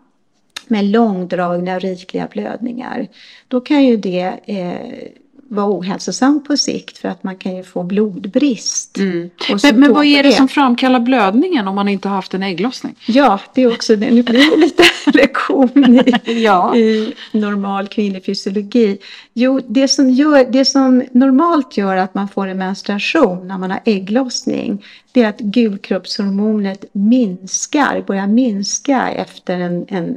med 0.67 0.85
långdragna 0.85 1.75
och 1.75 1.81
rikliga 1.81 2.29
blödningar, 2.31 3.09
då 3.49 3.61
kan 3.61 3.85
ju 3.85 3.97
det 3.97 4.35
eh, 4.45 5.11
vara 5.53 5.79
ohälsosamt 5.79 6.49
på 6.49 6.57
sikt 6.57 6.99
för 6.99 7.09
att 7.09 7.23
man 7.23 7.37
kan 7.37 7.57
ju 7.57 7.63
få 7.63 7.83
blodbrist. 7.83 8.99
Mm. 8.99 9.31
Men, 9.63 9.81
men 9.81 9.93
vad 9.93 10.05
är 10.05 10.23
det 10.23 10.33
som 10.33 10.49
framkallar 10.49 11.01
blödningen 11.01 11.69
om 11.69 11.75
man 11.75 11.89
inte 11.89 12.09
har 12.09 12.17
haft 12.17 12.35
en 12.35 12.43
ägglossning? 12.43 12.95
Ja, 13.07 13.41
det 13.55 13.63
är 13.63 13.73
också 13.73 13.97
det. 13.97 14.11
Nu 14.11 14.23
blir 14.23 14.51
det 14.51 14.57
lite 14.57 14.85
lektion 15.19 16.01
i, 16.27 16.43
Ja. 16.43 16.77
i 16.77 17.15
normal 17.33 17.89
kvinnlig 17.89 18.25
fysiologi. 18.25 18.99
Jo, 19.33 19.61
det 19.67 19.89
som, 19.89 20.11
gör, 20.11 20.45
det 20.45 20.65
som 20.65 21.03
normalt 21.13 21.77
gör 21.77 21.97
att 21.97 22.15
man 22.15 22.29
får 22.29 22.47
en 22.47 22.59
menstruation 22.59 23.49
när 23.49 23.59
man 23.59 23.71
har 23.71 23.81
ägglossning, 23.85 24.85
det 25.13 25.23
är 25.23 25.29
att 25.29 25.41
gulkroppshormonet 25.41 26.85
minskar, 26.93 28.05
börjar 28.07 28.27
minska 28.27 29.09
efter 29.09 29.61
en, 29.61 29.87
en 29.89 30.17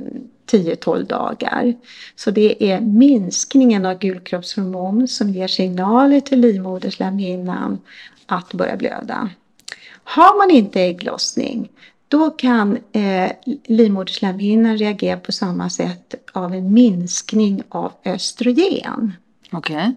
10-12 0.52 1.04
dagar. 1.04 1.74
Så 2.16 2.32
det 2.32 2.72
är 2.72 2.82
minskningen 2.82 3.86
av 3.86 4.00
gulkroppshormon 4.00 5.08
som 5.08 5.30
ger 5.30 5.48
signaler 5.48 6.20
till 6.20 6.40
livmoderslemhinnan 6.40 7.80
att 8.26 8.54
börja 8.54 8.78
blöda. 8.78 9.30
Har 10.04 10.38
man 10.38 10.52
inte 10.52 10.82
ägglossning 10.82 11.70
då 12.08 12.30
kan 12.30 12.78
eh, 12.92 13.32
livmoderslemhinnan 13.64 14.78
reagera 14.78 15.18
på 15.18 15.32
samma 15.32 15.70
sätt 15.70 16.16
av 16.32 16.54
en 16.54 16.74
minskning 16.74 17.64
av 17.70 17.92
östrogen. 18.06 19.14
Okej. 19.52 19.96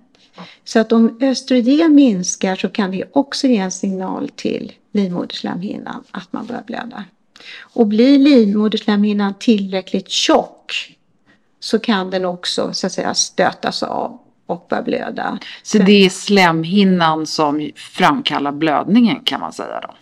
Så 0.65 0.81
att 0.81 0.93
om 0.93 1.19
östrogen 1.21 1.95
minskar 1.95 2.57
så 2.57 2.69
kan 2.69 2.91
det 2.91 3.05
också 3.13 3.47
ge 3.47 3.57
en 3.57 3.71
signal 3.71 4.29
till 4.29 4.73
livmoderslemhinnan 4.93 6.05
att 6.11 6.33
man 6.33 6.47
börjar 6.47 6.63
blöda. 6.67 7.05
Och 7.61 7.87
blir 7.87 8.19
livmoderslemhinnan 8.19 9.35
tillräckligt 9.39 10.09
tjock 10.09 10.97
så 11.61 11.79
kan 11.79 12.11
den 12.11 12.25
också 12.25 12.73
så 12.73 12.87
att 12.87 12.93
säga 12.93 13.15
stötas 13.15 13.83
av 13.83 14.19
och 14.47 14.67
börja 14.71 14.83
blöda. 14.83 15.39
Så 15.63 15.79
det 15.79 16.05
är 16.05 16.11
slemhinnan 16.11 17.27
som 17.27 17.71
framkallar 17.75 18.53
blödningen 18.53 19.21
kan 19.25 19.41
man 19.41 19.53
säga 19.53 19.81
då? 19.81 19.95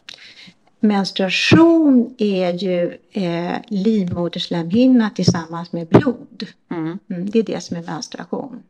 Menstruation 0.81 2.15
är 2.19 2.53
ju 2.53 2.99
eh, 3.13 3.57
livmoderslemhinna 3.69 5.11
tillsammans 5.11 5.73
med 5.73 5.89
blod. 5.89 6.47
Mm. 6.71 6.99
Mm, 7.11 7.31
det 7.31 7.39
är 7.39 7.43
det 7.43 7.63
som 7.63 7.77
är 7.77 7.83
menstruation. 7.83 8.63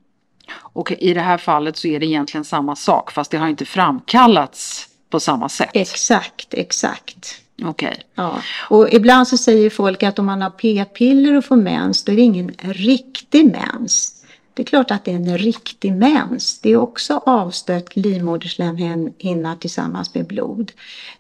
Och 0.57 0.93
i 0.93 1.15
det 1.15 1.21
här 1.21 1.39
fallet 1.39 1.77
så 1.77 1.89
är 1.89 2.01
det 2.01 2.07
egentligen 2.07 2.45
samma 2.45 2.77
sak 2.77 3.13
fast 3.13 3.31
det 3.31 3.39
har 3.39 3.49
inte 3.49 3.65
framkallats 3.65 4.89
på 5.11 5.21
samma 5.21 5.49
sätt. 5.49 5.71
Exakt, 5.73 6.55
exakt. 6.55 7.46
Okej. 7.63 8.01
Ja. 8.15 8.41
Och 8.71 8.93
ibland 8.93 9.29
så 9.29 9.37
säger 9.37 9.71
folk 9.71 10.03
att 10.03 10.19
om 10.19 10.27
man 10.27 10.43
har 10.43 10.51
p-piller 10.51 11.37
och 11.37 11.45
får 11.45 11.57
mens 11.57 12.05
då 12.05 12.13
är 12.13 12.17
det 12.17 12.23
ingen 12.23 12.55
riktig 12.59 13.45
mens. 13.45 14.13
Det 14.55 14.63
är 14.63 14.67
klart 14.67 14.91
att 14.91 15.05
det 15.05 15.11
är 15.11 15.17
en 15.17 15.39
riktig 15.39 15.93
mens. 15.93 16.61
Det 16.61 16.71
är 16.71 16.77
också 16.77 17.23
avstött 17.27 17.97
livmoderslemhinna 17.97 19.57
tillsammans 19.57 20.15
med 20.15 20.27
blod. 20.27 20.73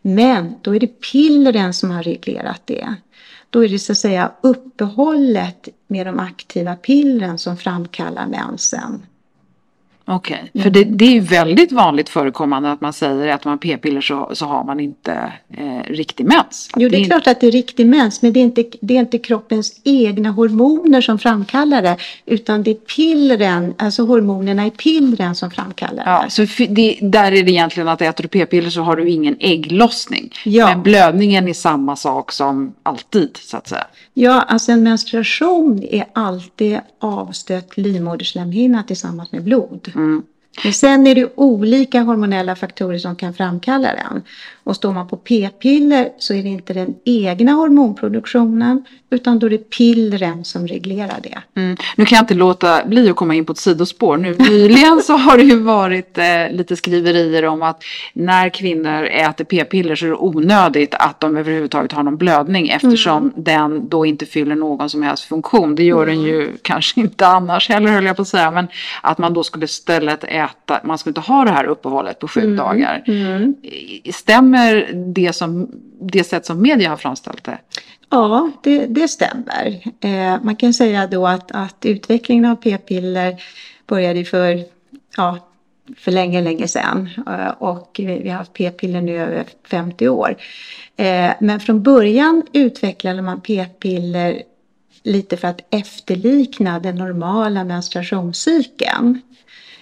Men 0.02 0.54
då 0.62 0.74
är 0.74 0.80
det 0.80 1.00
pillren 1.12 1.74
som 1.74 1.90
har 1.90 2.02
reglerat 2.02 2.62
det. 2.64 2.94
Då 3.50 3.64
är 3.64 3.68
det 3.68 3.78
så 3.78 3.92
att 3.92 3.98
säga 3.98 4.32
uppehållet 4.40 5.68
med 5.86 6.06
de 6.06 6.20
aktiva 6.20 6.76
pillren 6.76 7.38
som 7.38 7.56
framkallar 7.56 8.26
mensen. 8.26 9.06
Okej, 10.08 10.50
för 10.62 10.70
det, 10.70 10.84
det 10.84 11.04
är 11.04 11.10
ju 11.10 11.20
väldigt 11.20 11.72
vanligt 11.72 12.08
förekommande 12.08 12.72
att 12.72 12.80
man 12.80 12.92
säger 12.92 13.28
att 13.34 13.44
man 13.44 13.58
p-piller 13.58 14.00
så, 14.00 14.30
så 14.34 14.46
har 14.46 14.64
man 14.64 14.80
inte 14.80 15.32
eh, 15.58 15.92
riktig 15.92 16.26
mens. 16.26 16.68
Att 16.72 16.82
Jo, 16.82 16.88
det 16.88 16.96
är 16.96 16.98
inte- 16.98 17.10
klart 17.10 17.26
att 17.26 17.40
det 17.40 17.46
är 17.46 17.50
riktig 17.50 17.86
mens, 17.86 18.22
men 18.22 18.32
det 18.32 18.40
är, 18.40 18.44
inte, 18.44 18.64
det 18.80 18.96
är 18.96 19.00
inte 19.00 19.18
kroppens 19.18 19.80
egna 19.84 20.30
hormoner 20.30 21.00
som 21.00 21.18
framkallar 21.18 21.82
det, 21.82 21.96
utan 22.26 22.62
det 22.62 22.70
är 22.70 22.74
pillren, 22.74 23.74
alltså 23.78 24.02
hormonerna 24.06 24.66
i 24.66 24.70
pillren 24.70 25.34
som 25.34 25.50
framkallar 25.50 26.02
Ja, 26.06 26.22
det. 26.24 26.30
så 26.30 26.42
f- 26.42 26.66
det, 26.70 26.98
där 27.02 27.32
är 27.32 27.42
det 27.42 27.50
egentligen 27.50 27.88
att 27.88 28.02
äter 28.02 28.22
du 28.22 28.28
p-piller 28.28 28.70
så 28.70 28.80
har 28.82 28.96
du 28.96 29.10
ingen 29.10 29.36
ägglossning. 29.40 30.32
Ja. 30.44 30.66
Men 30.66 30.82
blödningen 30.82 31.48
är 31.48 31.52
samma 31.52 31.96
sak 31.96 32.32
som 32.32 32.74
alltid 32.82 33.36
så 33.36 33.56
att 33.56 33.68
säga. 33.68 33.86
Ja, 34.14 34.40
alltså 34.42 34.72
en 34.72 34.82
menstruation 34.82 35.82
är 35.90 36.04
alltid 36.12 36.78
avstött 37.00 37.76
livmoderslemhinna 37.76 38.82
tillsammans 38.82 39.32
med 39.32 39.44
blod. 39.44 39.92
Mm. 39.96 40.35
Men 40.64 40.72
sen 40.72 41.06
är 41.06 41.14
det 41.14 41.32
olika 41.34 42.00
hormonella 42.00 42.56
faktorer 42.56 42.98
som 42.98 43.16
kan 43.16 43.34
framkalla 43.34 43.88
den. 43.88 44.22
Och 44.64 44.76
står 44.76 44.92
man 44.92 45.08
på 45.08 45.16
p-piller 45.16 46.08
så 46.18 46.34
är 46.34 46.42
det 46.42 46.48
inte 46.48 46.72
den 46.72 46.94
egna 47.04 47.52
hormonproduktionen 47.52 48.84
utan 49.10 49.38
då 49.38 49.46
är 49.46 49.50
det 49.50 49.70
pillren 49.70 50.44
som 50.44 50.66
reglerar 50.66 51.16
det. 51.22 51.38
Mm. 51.60 51.76
Nu 51.96 52.04
kan 52.04 52.16
jag 52.16 52.22
inte 52.22 52.34
låta 52.34 52.84
bli 52.84 53.10
att 53.10 53.16
komma 53.16 53.34
in 53.34 53.44
på 53.44 53.52
ett 53.52 53.58
sidospår. 53.58 54.16
Nu 54.16 54.34
nyligen 54.38 55.00
så 55.02 55.16
har 55.16 55.36
det 55.36 55.42
ju 55.42 55.58
varit 55.58 56.18
eh, 56.18 56.50
lite 56.50 56.76
skriverier 56.76 57.44
om 57.44 57.62
att 57.62 57.82
när 58.12 58.48
kvinnor 58.48 59.04
äter 59.04 59.44
p-piller 59.44 59.96
så 59.96 60.06
är 60.06 60.10
det 60.10 60.16
onödigt 60.16 60.94
att 60.94 61.20
de 61.20 61.36
överhuvudtaget 61.36 61.92
har 61.92 62.02
någon 62.02 62.16
blödning 62.16 62.68
eftersom 62.68 63.32
den 63.36 63.88
då 63.88 64.06
inte 64.06 64.26
fyller 64.26 64.54
någon 64.54 64.90
som 64.90 65.02
helst 65.02 65.24
funktion. 65.24 65.74
Det 65.74 65.84
gör 65.84 66.06
den 66.06 66.22
ju 66.22 66.56
kanske 66.62 67.00
inte 67.00 67.26
annars 67.26 67.68
heller 67.68 67.88
höll 67.88 68.04
jag 68.04 68.16
på 68.16 68.22
att 68.22 68.28
säga. 68.28 68.50
Men 68.50 68.68
att 69.02 69.18
man 69.18 69.34
då 69.34 69.44
skulle 69.44 69.64
istället 69.64 70.24
äta, 70.24 70.45
man 70.84 70.98
skulle 70.98 71.10
inte 71.10 71.20
ha 71.20 71.44
det 71.44 71.50
här 71.50 71.64
uppehållet 71.64 72.18
på 72.18 72.28
sju 72.28 72.56
dagar. 72.56 73.10
I- 73.62 74.12
Stämmer 74.12 74.90
det, 75.14 75.32
som, 75.32 75.70
det 76.00 76.24
sätt 76.24 76.46
som 76.46 76.62
media 76.62 76.90
har 76.90 76.96
framställt 76.96 77.44
det? 77.44 77.58
Ja, 78.10 78.50
det, 78.62 78.86
det 78.86 79.08
stämmer. 79.08 79.82
Eh, 80.00 80.42
man 80.42 80.56
kan 80.56 80.74
säga 80.74 81.06
då 81.06 81.26
att, 81.26 81.50
att 81.52 81.84
utvecklingen 81.84 82.44
av 82.44 82.56
p-piller 82.56 83.42
började 83.86 84.24
för, 84.24 84.64
ja, 85.16 85.38
för 85.96 86.12
länge, 86.12 86.40
länge 86.42 86.68
sedan. 86.68 87.08
Eh, 87.26 87.48
och 87.48 87.90
vi, 87.98 88.18
vi 88.22 88.28
har 88.28 88.36
haft 88.36 88.52
p-piller 88.52 89.00
nu 89.00 89.18
över 89.18 89.44
50 89.70 90.08
år. 90.08 90.36
Eh, 90.96 91.30
men 91.40 91.60
från 91.60 91.82
början 91.82 92.42
utvecklade 92.52 93.22
man 93.22 93.40
p-piller 93.40 94.42
lite 95.02 95.36
för 95.36 95.48
att 95.48 95.60
efterlikna 95.70 96.78
den 96.80 96.96
normala 96.96 97.64
menstruationscykeln. 97.64 99.20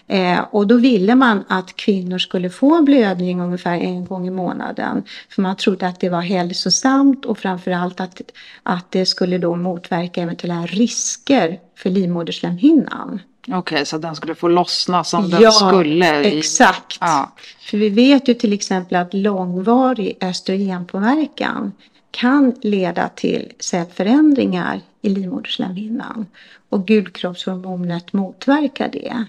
Eh, 0.06 0.40
och 0.50 0.66
då 0.66 0.76
ville 0.76 1.14
man 1.14 1.44
att 1.49 1.76
kvinnor 1.76 2.18
skulle 2.18 2.50
få 2.50 2.82
blödning 2.82 3.40
ungefär 3.40 3.76
en 3.78 4.04
gång 4.04 4.26
i 4.26 4.30
månaden. 4.30 5.02
För 5.30 5.42
man 5.42 5.56
trodde 5.56 5.87
att 5.87 6.00
det 6.00 6.08
var 6.08 6.20
hälsosamt 6.20 7.25
och 7.25 7.38
framförallt 7.38 8.00
att, 8.00 8.20
att 8.62 8.90
det 8.90 9.06
skulle 9.06 9.38
då 9.38 9.56
motverka 9.56 10.23
eventuella 10.23 10.66
risker 10.66 11.58
för 11.76 11.90
livmoderslemhinnan. 11.90 13.20
Okej, 13.52 13.87
så 13.87 13.99
den 13.99 14.14
skulle 14.16 14.34
få 14.34 14.49
lossna 14.49 15.04
som 15.04 15.28
Ja, 15.30 15.38
den 15.40 15.52
skulle. 15.52 16.25
i- 16.25 16.38
Exakt. 16.38 16.99
Ja. 17.00 17.32
För 17.70 17.78
vi 17.78 17.88
vet 17.88 18.28
ju 18.28 18.34
till 18.34 18.52
exempel 18.52 18.96
att 18.96 19.14
långvarig 19.14 20.18
östrogenpåverkan 20.20 21.73
kan 22.11 22.54
leda 22.62 23.08
till 23.08 23.52
cellförändringar 23.61 24.80
i 25.02 25.08
livmoderslemhinnan. 25.08 26.26
Och 26.68 26.87
gulkroppshormonet 26.87 28.12
motverkar 28.12 28.88
det. 28.92 29.25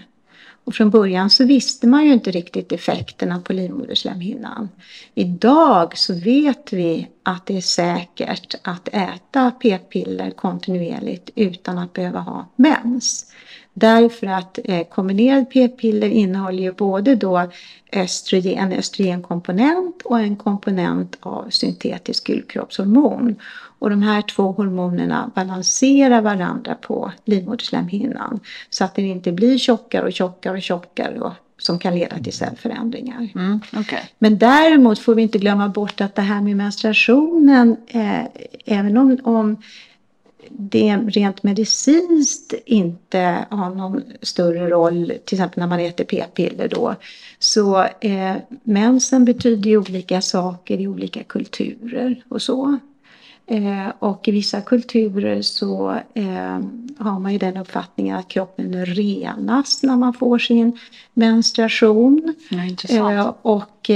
Och 0.66 0.74
från 0.74 0.90
början 0.90 1.30
så 1.30 1.44
visste 1.44 1.86
man 1.86 2.04
ju 2.04 2.12
inte 2.12 2.30
riktigt 2.30 2.72
effekterna 2.72 3.40
på 3.40 3.52
livmoderslemhinnan. 3.52 4.68
Idag 5.14 5.98
så 5.98 6.14
vet 6.14 6.72
vi 6.72 7.08
att 7.22 7.46
det 7.46 7.56
är 7.56 7.60
säkert 7.60 8.54
att 8.62 8.88
äta 8.88 9.50
p-piller 9.50 10.30
kontinuerligt 10.30 11.30
utan 11.34 11.78
att 11.78 11.92
behöva 11.92 12.20
ha 12.20 12.46
mens. 12.56 13.32
Därför 13.74 14.26
att 14.26 14.58
eh, 14.64 14.86
kombinerad 14.86 15.50
p-piller 15.50 16.08
innehåller 16.08 16.62
ju 16.62 16.72
både 16.72 17.14
då 17.14 17.50
östrogen, 17.92 18.58
en 18.58 18.78
östrogenkomponent 18.78 20.02
och 20.04 20.20
en 20.20 20.36
komponent 20.36 21.16
av 21.20 21.46
syntetisk 21.50 22.26
gulkroppshormon. 22.26 23.36
Och 23.78 23.90
de 23.90 24.02
här 24.02 24.22
två 24.22 24.52
hormonerna 24.52 25.30
balanserar 25.34 26.20
varandra 26.20 26.74
på 26.74 27.12
livmoderslemhinnan 27.24 28.40
så 28.70 28.84
att 28.84 28.94
den 28.94 29.04
inte 29.04 29.32
blir 29.32 29.58
tjockare 29.58 30.06
och 30.06 30.12
tjockare 30.12 30.56
och 30.56 30.62
tjockare 30.62 31.20
och, 31.20 31.32
som 31.58 31.78
kan 31.78 31.94
leda 31.94 32.18
till 32.18 32.32
cellförändringar. 32.32 33.28
Mm, 33.34 33.60
okej. 33.76 34.10
Men 34.18 34.38
däremot 34.38 34.98
får 34.98 35.14
vi 35.14 35.22
inte 35.22 35.38
glömma 35.38 35.68
bort 35.68 36.00
att 36.00 36.14
det 36.14 36.22
här 36.22 36.40
med 36.42 36.56
menstruationen, 36.56 37.76
eh, 37.88 38.24
även 38.64 38.96
om, 38.96 39.18
om 39.24 39.56
det 40.48 40.96
rent 40.96 41.42
medicinskt 41.42 42.54
inte 42.66 43.46
har 43.50 43.74
någon 43.74 44.02
större 44.22 44.70
roll, 44.70 45.12
till 45.24 45.38
exempel 45.38 45.60
när 45.60 45.66
man 45.66 45.80
äter 45.80 46.04
p-piller 46.04 46.68
då, 46.68 46.94
så 47.38 47.82
eh, 48.00 48.36
mensen 48.62 49.24
betyder 49.24 49.70
ju 49.70 49.78
olika 49.78 50.20
saker 50.20 50.80
i 50.80 50.88
olika 50.88 51.22
kulturer 51.22 52.22
och 52.28 52.42
så. 52.42 52.78
Eh, 53.48 53.88
och 53.98 54.28
i 54.28 54.30
vissa 54.30 54.60
kulturer 54.60 55.42
så 55.42 55.90
eh, 56.14 56.60
har 56.98 57.20
man 57.20 57.32
ju 57.32 57.38
den 57.38 57.56
uppfattningen 57.56 58.16
att 58.16 58.28
kroppen 58.28 58.86
renas 58.86 59.82
när 59.82 59.96
man 59.96 60.14
får 60.14 60.38
sin 60.38 60.78
menstruation. 61.14 62.34
Ja. 62.88 63.12
Eh, 63.12 63.26
och, 63.42 63.90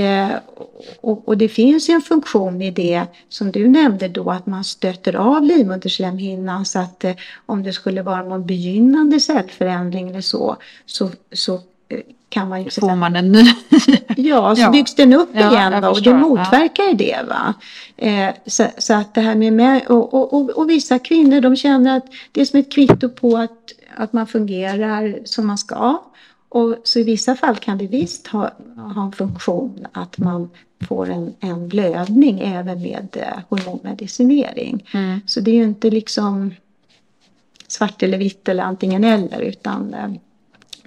och, 1.00 1.28
och 1.28 1.38
det 1.38 1.48
finns 1.48 1.88
ju 1.88 1.94
en 1.94 2.00
funktion 2.00 2.62
i 2.62 2.70
det 2.70 3.06
som 3.28 3.52
du 3.52 3.68
nämnde 3.68 4.08
då 4.08 4.30
att 4.30 4.46
man 4.46 4.64
stöter 4.64 5.16
av 5.16 5.42
livmoderslemhinnan 5.42 6.64
så 6.64 6.78
att 6.78 7.04
om 7.46 7.62
det 7.62 7.72
skulle 7.72 8.02
vara 8.02 8.22
någon 8.22 8.46
begynnande 8.46 9.20
cellförändring 9.20 10.08
eller 10.08 10.20
så 10.20 10.56
så, 10.86 11.10
så 11.32 11.60
kan 12.28 12.48
man 12.48 12.62
ju 12.62 12.70
Får 12.70 12.96
man 12.96 13.16
en 13.16 13.32
ny? 13.32 13.44
Ja, 14.16 14.56
så 14.56 14.62
Ja. 14.62 14.70
byggs 14.70 14.94
den 14.94 15.12
upp 15.12 15.28
Ja, 15.32 15.50
igen 15.52 15.84
och 15.84 16.02
det 16.02 16.14
motverkar 16.14 16.84
ju 16.84 16.94
det. 16.94 17.18
Va? 17.28 17.54
Eh, 17.96 18.34
så, 18.46 18.66
så 18.78 18.94
att 18.94 19.14
det 19.14 19.20
här 19.20 19.34
med, 19.34 19.52
med 19.52 19.86
och, 19.86 20.14
och, 20.14 20.34
och, 20.34 20.50
och 20.50 20.70
vissa 20.70 20.98
kvinnor 20.98 21.40
de 21.40 21.56
känner 21.56 21.96
att 21.96 22.06
det 22.32 22.40
är 22.40 22.44
som 22.44 22.60
ett 22.60 22.72
kvitto 22.72 23.08
på 23.08 23.36
att, 23.36 23.72
att 23.96 24.12
man 24.12 24.26
fungerar 24.26 25.18
som 25.24 25.46
man 25.46 25.58
ska. 25.58 26.02
Och 26.48 26.76
så 26.84 26.98
i 26.98 27.02
vissa 27.02 27.36
fall 27.36 27.56
kan 27.56 27.78
det 27.78 27.86
visst 27.86 28.26
ha, 28.26 28.50
ha 28.94 29.02
en 29.04 29.12
funktion 29.12 29.86
att 29.92 30.18
man 30.18 30.50
får 30.88 31.10
en, 31.10 31.34
en 31.40 31.68
blödning 31.68 32.40
även 32.40 32.82
med 32.82 33.16
eh, 33.16 33.42
hormonmedicinering. 33.48 34.86
Mm. 34.94 35.20
Så 35.26 35.40
det 35.40 35.50
är 35.50 35.54
ju 35.54 35.64
inte 35.64 35.90
liksom 35.90 36.54
svart 37.66 38.02
eller 38.02 38.18
vitt 38.18 38.48
eller 38.48 38.62
antingen 38.62 39.04
eller 39.04 39.40
utan 39.40 39.94
eh, 39.94 40.10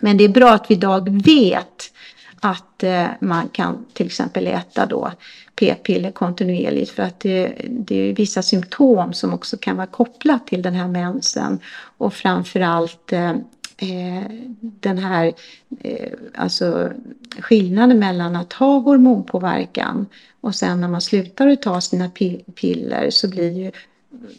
men 0.03 0.17
det 0.17 0.23
är 0.23 0.29
bra 0.29 0.53
att 0.53 0.71
vi 0.71 0.75
idag 0.75 1.21
vet 1.23 1.93
att 2.39 2.83
eh, 2.83 3.07
man 3.19 3.49
kan 3.49 3.85
till 3.93 4.05
exempel 4.05 4.47
äta 4.47 4.85
då 4.85 5.11
p-piller 5.55 6.11
kontinuerligt 6.11 6.91
för 6.91 7.03
att 7.03 7.19
det, 7.19 7.53
det 7.69 7.95
är 7.95 8.13
vissa 8.13 8.41
symptom 8.41 9.13
som 9.13 9.33
också 9.33 9.57
kan 9.57 9.77
vara 9.77 9.87
kopplat 9.87 10.47
till 10.47 10.61
den 10.61 10.73
här 10.73 10.87
mensen 10.87 11.59
och 11.97 12.13
framförallt 12.13 13.13
eh, 13.13 13.29
eh 13.77 14.23
den 14.59 14.97
här 14.97 15.33
eh, 15.79 16.11
alltså 16.35 16.91
skillnaden 17.39 17.99
mellan 17.99 18.35
att 18.35 18.53
ha 18.53 18.79
hormonpåverkan 18.79 20.05
och 20.41 20.55
sen 20.55 20.81
när 20.81 20.87
man 20.87 21.01
slutar 21.01 21.47
att 21.47 21.61
ta 21.61 21.81
sina 21.81 22.09
piller 22.55 23.09
så 23.09 23.29
blir 23.29 23.51
ju 23.51 23.71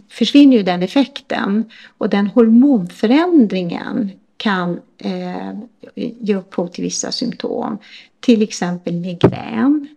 försvinner 0.08 0.56
ju 0.56 0.62
den 0.62 0.82
effekten. 0.82 1.64
Och 1.98 2.08
den 2.08 2.26
hormonförändringen 2.26 4.10
kan 4.44 4.80
eh, 4.98 5.52
ge 5.94 6.36
upphov 6.36 6.66
till 6.66 6.84
vissa 6.84 7.12
symptom. 7.12 7.78
Till 8.20 8.42
exempel 8.42 8.94
migrän. 8.94 9.88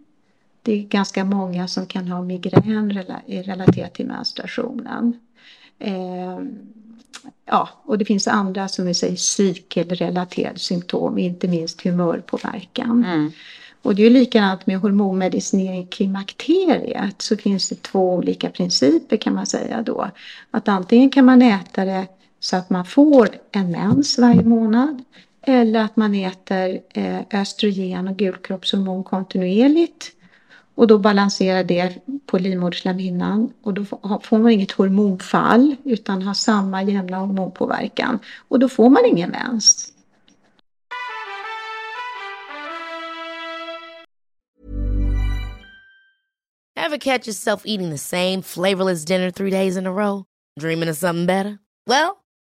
Det 0.62 0.72
är 0.72 0.84
ganska 0.84 1.24
många 1.24 1.68
som 1.68 1.86
kan 1.86 2.08
ha 2.08 2.22
migrän 2.22 2.92
rela- 2.92 3.44
relaterat 3.44 3.94
till 3.94 4.06
menstruationen. 4.06 5.20
Eh, 5.80 6.40
ja, 7.46 7.70
och 7.84 7.98
det 7.98 8.06
finns 8.06 8.28
andra 8.28 8.68
som 8.68 8.86
vi 8.86 8.94
säger 8.94 9.16
cykelrelaterade 9.16 10.60
symptom, 10.60 11.18
inte 11.18 11.48
minst 11.48 11.82
humörpåverkan. 11.82 13.06
Mm. 13.06 13.32
Och 13.82 13.96
det 13.96 14.02
är 14.02 14.10
ju 14.10 14.14
likadant 14.14 14.68
med 14.68 14.80
hormonmedicinering 14.80 15.84
i 15.84 15.88
klimakteriet 15.88 17.22
så 17.22 17.38
finns 17.38 17.70
det 17.70 17.82
två 17.82 18.14
olika 18.14 18.50
principer 18.50 19.18
kan 19.18 19.34
man 19.34 19.46
säga 19.46 19.82
då. 19.82 20.10
Att 20.52 20.68
antingen 20.68 21.10
kan 21.10 21.26
man 21.26 21.42
äta 21.42 21.86
det 21.86 22.08
så 22.40 22.56
att 22.56 22.70
man 22.70 22.86
får 22.86 23.30
en 23.52 23.72
mens 23.72 24.18
varje 24.18 24.44
månad 24.44 25.04
eller 25.42 25.80
att 25.80 25.96
man 25.96 26.16
äter 26.16 26.80
eh, 26.94 27.20
östrogen 27.34 28.08
och 28.08 28.18
gulkroppshormon 28.18 29.04
kontinuerligt 29.04 30.12
och 30.76 30.88
då 30.88 30.98
balanserar 30.98 31.64
det 31.64 31.94
på 32.26 32.38
livmoderslemhinnan 32.38 33.54
och 33.62 33.74
då 33.74 33.86
får 34.24 34.38
man 34.38 34.52
inget 34.52 34.72
hormonfall 34.72 35.76
utan 35.84 36.22
har 36.22 36.34
samma 36.34 36.84
jämna 36.84 37.18
hormonpåverkan 37.18 38.20
och 38.48 38.60
då 38.60 38.70
får 38.70 38.90
man 38.90 39.06
ingen 39.06 39.30
mens. 39.30 39.94
Have 46.76 47.00
catch 47.00 47.28
yourself 47.28 47.66
eating 47.66 47.92
the 47.92 47.98
same 47.98 48.42
flavorless 48.42 49.06
dinner 49.06 49.32
three 49.32 49.52
days 49.52 49.78
in 49.78 49.88
a 49.88 49.92
row? 49.92 50.24
Dreaming 50.60 50.90
of 50.90 50.98
something 50.98 51.26
better? 51.26 51.58
Well 51.86 52.27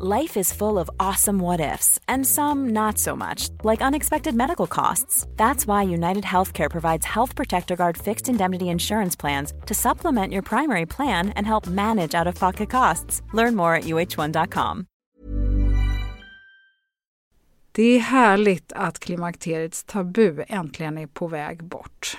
Life 0.00 0.40
is 0.40 0.52
full 0.54 0.78
of 0.78 0.90
awesome 0.98 1.38
what 1.38 1.60
ifs, 1.60 2.00
and 2.08 2.26
some 2.26 2.72
not 2.72 2.98
so 2.98 3.14
much, 3.14 3.50
like 3.62 3.82
unexpected 3.84 4.34
medical 4.34 4.66
costs. 4.66 5.26
That's 5.36 5.66
why 5.66 5.82
United 5.82 6.24
Healthcare 6.24 6.70
provides 6.70 7.04
Health 7.06 7.36
Protector 7.36 7.76
Guard 7.76 7.98
fixed 7.98 8.28
indemnity 8.28 8.68
insurance 8.70 9.14
plans 9.16 9.52
to 9.66 9.74
supplement 9.74 10.32
your 10.32 10.42
primary 10.42 10.86
plan 10.86 11.28
and 11.36 11.46
help 11.46 11.66
manage 11.66 12.14
out 12.14 12.26
of 12.26 12.34
pocket 12.34 12.70
costs. 12.70 13.22
Learn 13.34 13.54
more 13.54 13.74
at 13.74 13.84
uh1.com. 13.84 14.86
Det 17.72 17.82
är 17.82 18.00
härligt 18.00 18.72
att 18.72 18.98
klimakteriets 18.98 19.84
tabu 19.84 20.44
äntligen 20.48 20.98
är 20.98 21.06
på 21.06 21.26
väg 21.28 21.64
bort. 21.64 22.18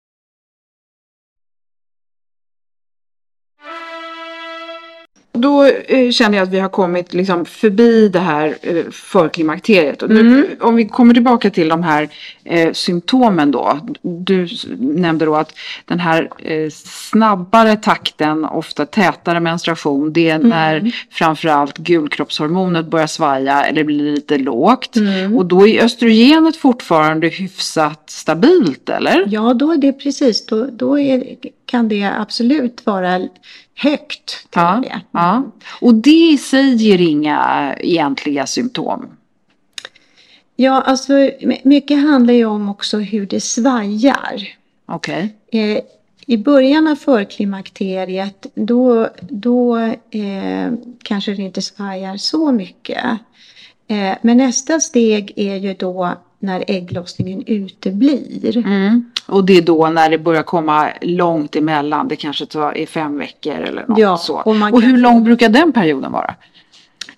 Då 5.41 5.63
eh, 5.65 6.11
känner 6.11 6.37
jag 6.37 6.43
att 6.43 6.53
vi 6.53 6.59
har 6.59 6.69
kommit 6.69 7.13
liksom 7.13 7.45
förbi 7.45 8.09
det 8.09 8.19
här 8.19 8.57
eh, 8.61 8.83
förklimakteriet. 8.91 10.01
Och 10.03 10.09
nu, 10.09 10.19
Mm. 10.21 10.45
Om 10.59 10.75
vi 10.75 10.87
kommer 10.87 11.13
tillbaka 11.13 11.49
till 11.49 11.69
de 11.69 11.83
här 11.83 12.09
eh, 12.43 12.71
symptomen 12.73 13.51
då. 13.51 13.79
Du 14.01 14.47
nämnde 14.79 15.25
då 15.25 15.35
att 15.35 15.53
den 15.85 15.99
här 15.99 16.29
eh, 16.43 16.69
snabbare 16.85 17.75
takten, 17.75 18.45
ofta 18.45 18.85
tätare 18.85 19.39
menstruation, 19.39 20.13
det 20.13 20.29
är 20.29 20.35
Mm. 20.35 20.49
när 20.49 20.91
framförallt 21.11 21.77
gulkroppshormonet 21.77 22.85
börjar 22.85 23.07
svaja 23.07 23.63
eller 23.65 23.83
blir 23.83 24.11
lite 24.13 24.37
lågt. 24.37 24.95
Mm. 24.95 25.37
Och 25.37 25.45
då 25.45 25.67
är 25.67 25.83
östrogenet 25.83 26.57
fortfarande 26.57 27.27
hyfsat 27.27 28.03
stabilt, 28.09 28.89
eller? 28.89 29.23
Ja, 29.27 29.53
då 29.53 29.71
är 29.71 29.77
det 29.77 29.93
precis. 29.93 30.45
Då, 30.45 30.65
då 30.71 30.99
är, 30.99 31.23
kan 31.71 31.87
det 31.87 32.03
absolut 32.03 32.85
vara 32.85 33.27
högt. 33.75 34.47
Ja, 34.55 34.79
det. 34.83 35.01
ja. 35.11 35.43
Och 35.81 35.95
det 35.95 36.31
i 36.31 36.37
sig 36.37 36.75
ger 36.75 37.01
inga 37.01 37.73
egentliga 37.79 38.45
symptom. 38.47 39.07
ja, 40.55 40.81
alltså 40.81 41.13
my- 41.41 41.61
mycket 41.63 41.97
handlar 41.97 42.33
ju 42.33 42.45
om 42.45 42.69
också 42.69 42.97
hur 42.97 43.25
det 43.25 43.41
svajar. 43.41 44.47
Okej. 44.85 45.35
Eh, 45.51 45.77
I 46.25 46.37
början 46.37 46.87
av 46.87 46.95
förklimakteriet 46.95 48.45
då, 48.55 49.09
då 49.21 49.77
eh, 50.11 50.71
kanske 51.03 51.31
det 51.33 51.41
inte 51.41 51.61
svajar 51.61 52.17
så 52.17 52.51
mycket. 52.51 53.05
Eh, 53.87 54.13
men 54.21 54.37
nästa 54.37 54.79
steg 54.79 55.33
är 55.35 55.55
ju 55.55 55.73
då 55.73 56.17
när 56.41 56.63
ägglossningen 56.67 57.43
uteblir. 57.47 58.57
Mm. 58.57 59.11
Och 59.27 59.45
det 59.45 59.57
är 59.57 59.61
då 59.61 59.89
när 59.89 60.09
det 60.09 60.17
börjar 60.17 60.43
komma 60.43 60.89
långt 61.01 61.55
emellan. 61.55 62.07
Det 62.07 62.15
kanske 62.15 62.45
tar, 62.45 62.77
är 62.77 62.85
fem 62.85 63.17
veckor 63.17 63.53
eller 63.53 63.85
något 63.87 63.99
Ja, 63.99 64.17
så. 64.17 64.33
och 64.35 64.47
Och, 64.47 64.55
kan 64.59 64.81
hur 64.83 64.91
få- 64.91 64.97
lång 64.97 65.23
brukar 65.23 65.49
den 65.49 65.71
perioden 65.71 66.11
vara? 66.11 66.35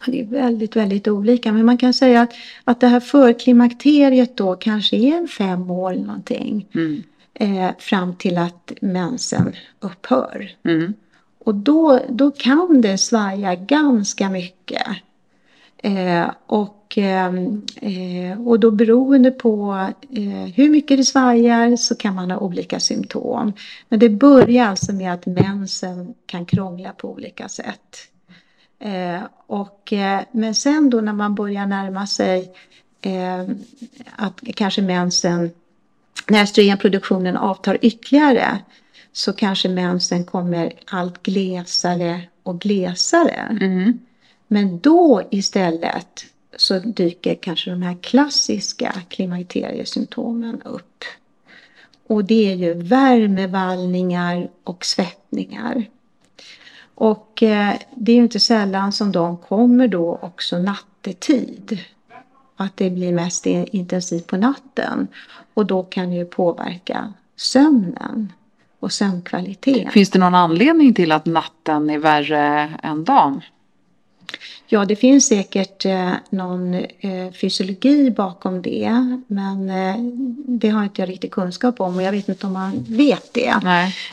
Det 0.05 0.21
är 0.21 0.25
väldigt, 0.25 0.75
väldigt 0.75 1.07
olika. 1.07 1.51
Men 1.51 1.65
man 1.65 1.77
kan 1.77 1.93
säga 1.93 2.21
att, 2.21 2.31
att 2.63 2.79
det 2.79 2.87
här 2.87 2.99
förklimakteriet 2.99 4.37
då 4.37 4.55
kanske 4.55 4.95
är 4.97 5.17
en 5.17 5.27
fem 5.27 5.71
år 5.71 5.91
eller 5.91 6.05
någonting. 6.05 6.67
Mm. 6.75 7.03
Eh, 7.33 7.69
fram 7.79 8.15
till 8.15 8.37
att 8.37 8.71
mensen 8.81 9.53
upphör. 9.79 10.49
Mm. 10.65 10.93
Och 11.45 11.55
då, 11.55 11.99
då 12.09 12.31
kan 12.31 12.81
det 12.81 12.97
svaja 12.97 13.55
ganska 13.55 14.29
mycket. 14.29 14.87
Eh, 15.77 16.25
och, 16.47 16.82
ehm, 16.97 17.61
eh, 17.81 18.47
och 18.47 18.59
då 18.59 18.71
beroende 18.71 19.31
på 19.31 19.87
eh, 20.11 20.53
hur 20.55 20.69
mycket 20.69 20.97
det 20.97 21.05
svajar 21.05 21.75
så 21.75 21.95
kan 21.95 22.15
man 22.15 22.31
ha 22.31 22.37
olika 22.37 22.79
symptom. 22.79 23.53
Men 23.89 23.99
det 23.99 24.09
börjar 24.09 24.65
alltså 24.65 24.93
med 24.93 25.13
att 25.13 25.25
mensen 25.25 26.13
kan 26.25 26.45
krångla 26.45 26.91
på 26.91 27.11
olika 27.11 27.49
sätt. 27.49 27.97
Eh, 28.79 29.21
och, 29.47 29.93
men 30.31 30.55
sen 30.55 30.89
då 30.89 31.01
när 31.01 31.13
man 31.13 31.35
börjar 31.35 31.65
närma 31.65 32.07
sig 32.07 32.51
eh, 33.01 33.55
att 34.15 34.41
kanske 34.55 34.81
mensen, 34.81 35.51
när 36.27 36.43
östrogenproduktionen 36.43 37.37
avtar 37.37 37.77
ytterligare 37.81 38.59
så 39.13 39.33
kanske 39.33 39.69
mensen 39.69 40.25
kommer 40.25 40.73
allt 40.85 41.23
glesare 41.23 42.21
och 42.43 42.59
glesare. 42.59 43.57
Mm. 43.61 43.99
Men 44.47 44.79
då 44.79 45.21
istället 45.31 46.25
så 46.57 46.79
dyker 46.79 47.35
kanske 47.35 47.69
de 47.69 47.81
här 47.81 47.97
klassiska 48.01 48.93
klimakteriesymptomen 49.09 50.61
upp. 50.61 51.03
Och 52.07 52.25
det 52.25 52.51
är 52.51 52.55
ju 52.55 52.73
värmevallningar 52.73 54.49
och 54.63 54.85
svettningar. 54.85 55.85
Och 56.95 57.43
eh, 57.43 57.73
det 57.95 58.11
är 58.11 58.15
ju 58.15 58.23
inte 58.23 58.39
sällan 58.39 58.91
som 58.91 59.11
de 59.11 59.37
kommer 59.37 59.87
då 59.87 60.19
också 60.21 60.57
nattetid. 60.57 61.79
Att 62.55 62.77
det 62.77 62.89
blir 62.89 63.11
mest 63.11 63.45
intensivt 63.45 64.27
på 64.27 64.37
natten. 64.37 65.07
Och 65.53 65.65
då 65.65 65.83
kan 65.83 66.09
det 66.09 66.15
ju 66.15 66.25
påverka 66.25 67.13
sömnen 67.35 68.33
och 68.79 68.91
sömnkvaliteten. 68.91 69.91
Finns 69.91 70.09
det 70.09 70.19
någon 70.19 70.35
anledning 70.35 70.93
till 70.93 71.11
att 71.11 71.25
natten 71.25 71.89
är 71.89 71.99
värre 71.99 72.73
än 72.83 73.03
dagen? 73.03 73.41
Ja, 74.73 74.85
det 74.85 74.95
finns 74.95 75.25
säkert 75.25 75.85
eh, 75.85 76.13
någon 76.29 76.73
eh, 76.73 77.31
fysiologi 77.41 78.11
bakom 78.11 78.61
det. 78.61 79.17
Men 79.27 79.69
eh, 79.69 79.95
det 80.47 80.69
har 80.69 80.83
inte 80.83 81.01
jag 81.01 81.09
riktigt 81.09 81.31
kunskap 81.31 81.81
om 81.81 81.95
och 81.95 82.01
jag 82.01 82.11
vet 82.11 82.29
inte 82.29 82.47
om 82.47 82.53
man 82.53 82.85
vet 82.89 83.33
det. 83.33 83.53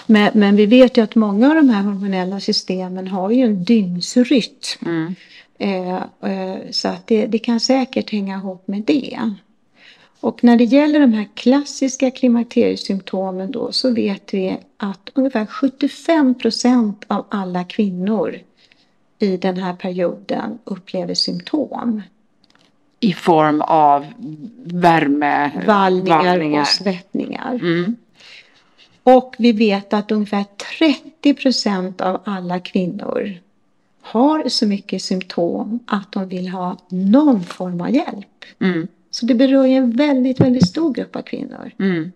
Men, 0.06 0.30
men 0.34 0.56
vi 0.56 0.66
vet 0.66 0.96
ju 0.96 1.02
att 1.02 1.14
många 1.14 1.48
av 1.48 1.54
de 1.54 1.68
här 1.68 1.82
hormonella 1.82 2.40
systemen 2.40 3.08
har 3.08 3.30
ju 3.30 3.44
en 3.44 3.64
dygnsrytm. 3.64 4.86
Mm. 4.86 5.14
Så 6.70 6.88
att 6.88 7.06
det, 7.06 7.26
det 7.26 7.38
kan 7.38 7.60
säkert 7.60 8.12
hänga 8.12 8.36
ihop 8.36 8.68
med 8.68 8.82
det. 8.82 9.18
Och 10.20 10.44
när 10.44 10.56
det 10.56 10.64
gäller 10.64 11.00
de 11.00 11.12
här 11.12 11.28
klassiska 11.34 12.10
klimakteriesymptomen 12.10 13.50
då 13.50 13.72
så 13.72 13.90
vet 13.90 14.34
vi 14.34 14.58
att 14.76 15.10
ungefär 15.14 15.46
75 15.46 16.34
procent 16.34 17.04
av 17.08 17.26
alla 17.28 17.64
kvinnor 17.64 18.38
i 19.20 19.36
den 19.36 19.56
här 19.56 19.72
perioden 19.72 20.58
upplever 20.64 21.14
symptom. 21.14 22.02
I 23.00 23.12
form 23.12 23.60
av 23.60 24.06
värme, 24.64 25.50
vallningar, 25.66 26.24
vallningar. 26.24 26.60
och 26.60 26.66
svettningar. 26.66 27.54
Mm. 27.54 27.96
Och 29.02 29.34
vi 29.38 29.52
vet 29.52 29.92
att 29.92 30.12
ungefär 30.12 30.44
30 30.78 31.34
procent 31.34 32.00
av 32.00 32.20
alla 32.24 32.60
kvinnor 32.60 33.38
har 34.00 34.48
så 34.48 34.66
mycket 34.66 35.02
symptom 35.02 35.78
att 35.86 36.12
de 36.12 36.28
vill 36.28 36.48
ha 36.48 36.76
någon 36.88 37.44
form 37.44 37.80
av 37.80 37.90
hjälp. 37.90 38.44
Mm. 38.60 38.88
Så 39.10 39.26
det 39.26 39.34
berör 39.34 39.66
ju 39.66 39.74
en 39.74 39.90
väldigt, 39.90 40.40
väldigt 40.40 40.68
stor 40.68 40.94
grupp 40.94 41.16
av 41.16 41.22
kvinnor. 41.22 41.70
Mm. 41.78 42.12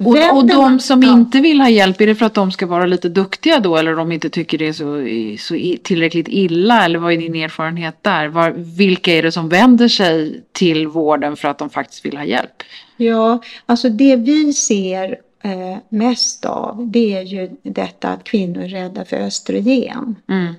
Och, 0.00 0.06
och 0.06 0.16
Vänder 0.16 0.54
de 0.54 0.80
som 0.80 1.02
inte 1.02 1.40
vill 1.40 1.60
ha 1.60 1.68
hjälp, 1.68 2.00
är 2.00 2.06
det 2.06 2.14
för 2.14 2.26
att 2.26 2.34
de 2.34 2.52
ska 2.52 2.66
vara 2.66 2.86
lite 2.86 3.08
duktiga 3.08 3.60
då? 3.60 3.76
Eller 3.76 3.94
de 3.94 4.12
inte 4.12 4.30
tycker 4.30 4.58
det 4.58 4.68
är 4.68 4.72
så, 4.72 5.06
så 5.42 5.78
tillräckligt 5.82 6.28
illa? 6.28 6.84
Eller 6.84 6.98
vad 6.98 7.12
är 7.12 7.16
din 7.16 7.34
erfarenhet 7.34 7.96
där? 8.02 8.28
Var, 8.28 8.50
vilka 8.50 9.12
är 9.12 9.22
det 9.22 9.32
som 9.32 9.48
vänder 9.48 9.88
sig 9.88 10.42
till 10.52 10.86
vården 10.86 11.36
för 11.36 11.48
att 11.48 11.58
de 11.58 11.70
faktiskt 11.70 12.04
vill 12.04 12.16
ha 12.16 12.24
hjälp? 12.24 12.62
Ja, 12.96 13.42
alltså 13.66 13.88
det 13.88 14.16
vi 14.16 14.52
ser 14.52 15.16
eh, 15.42 15.76
mest 15.88 16.44
av 16.44 16.88
det 16.90 17.16
är 17.16 17.22
ju 17.22 17.50
detta 17.62 18.08
att 18.08 18.24
kvinnor 18.24 18.62
är 18.62 18.68
rädda 18.68 19.04
för 19.04 19.16
östrogen. 19.16 20.16
Mm. 20.28 20.54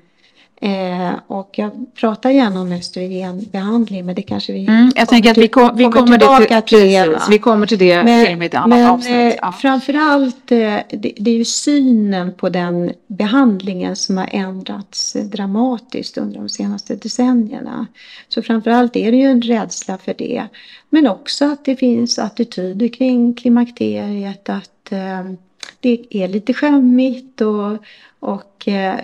Eh, 0.64 1.14
och 1.28 1.50
jag 1.54 1.72
pratar 1.96 2.30
gärna 2.30 2.62
om 2.62 2.72
östrogenbehandling 2.72 4.06
men 4.06 4.16
det 4.16 4.22
kanske 4.22 4.54
vi 4.54 4.66
Mm, 4.68 4.92
jag 4.96 5.10
tänker 5.10 5.32
att 5.32 5.38
vi, 5.38 5.48
kom, 5.48 5.72
vi 5.78 5.84
kommer, 5.84 6.18
tillbaka 6.18 6.62
till, 6.62 6.80
till. 6.80 7.04
precis, 7.14 7.30
vi 7.30 7.38
kommer 7.40 7.68
till 7.68 7.78
det 7.78 8.04
Men, 8.04 8.42
i 8.42 8.46
ett 8.46 8.56
annat 8.56 8.70
men 8.70 8.90
avsnitt. 8.90 9.14
eh, 9.14 9.34
Ja. 9.42 9.52
framförallt 9.52 10.52
eh, 10.52 10.58
det, 10.58 11.14
det 11.18 11.32
är 11.32 11.36
ju 11.38 11.46
synen 11.46 12.34
på 12.34 12.50
den 12.50 12.92
behandlingen 13.08 13.96
som 13.96 14.18
har 14.18 14.30
ändrats 14.32 15.14
dramatiskt 15.14 16.18
under 16.18 16.40
de 16.40 16.50
senaste 16.50 16.96
decennierna. 16.96 17.88
Så 18.28 18.42
framförallt 18.42 18.96
är 18.96 19.12
det 19.12 19.18
ju 19.18 19.26
en 19.32 19.42
rädsla 19.42 19.98
för 19.98 20.14
det. 20.18 20.44
Men 20.90 21.08
också 21.08 21.46
att 21.46 21.66
det 21.66 21.76
finns 21.76 22.20
attityder 22.20 22.88
kring 22.88 23.34
klimakteriet 23.34 24.50
att 24.50 24.92
eh, 24.92 25.34
det 25.84 26.06
är 26.10 26.28
lite 26.28 26.54
skämmigt 26.54 27.42
och, 27.42 27.78
och 28.20 28.68
eh, 28.68 29.00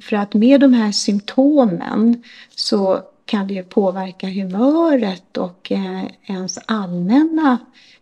för 0.00 0.16
att 0.16 0.34
med 0.34 0.60
de 0.60 0.72
här 0.72 0.92
symptomen 0.92 2.22
så 2.56 3.02
kan 3.24 3.46
det 3.46 3.54
ju 3.54 3.62
påverka 3.62 4.26
humöret 4.26 5.36
och 5.36 5.72
eh, 5.72 6.04
ens 6.26 6.58
allmänna 6.66 7.58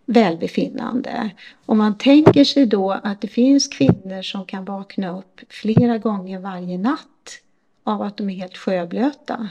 välbefinnande. 0.06 1.30
Om 1.66 1.78
man 1.78 1.98
tänker 1.98 2.44
sig 2.44 2.66
då 2.66 2.90
att 3.02 3.20
det 3.20 3.28
finns 3.28 3.68
kvinnor 3.68 4.22
som 4.22 4.44
kan 4.44 4.64
vakna 4.64 5.18
upp 5.18 5.40
flera 5.48 5.98
gånger 5.98 6.38
varje 6.38 6.78
natt 6.78 7.40
av 7.84 8.02
att 8.02 8.16
de 8.16 8.30
är 8.30 8.34
helt 8.34 8.56
sjöblöta. 8.56 9.48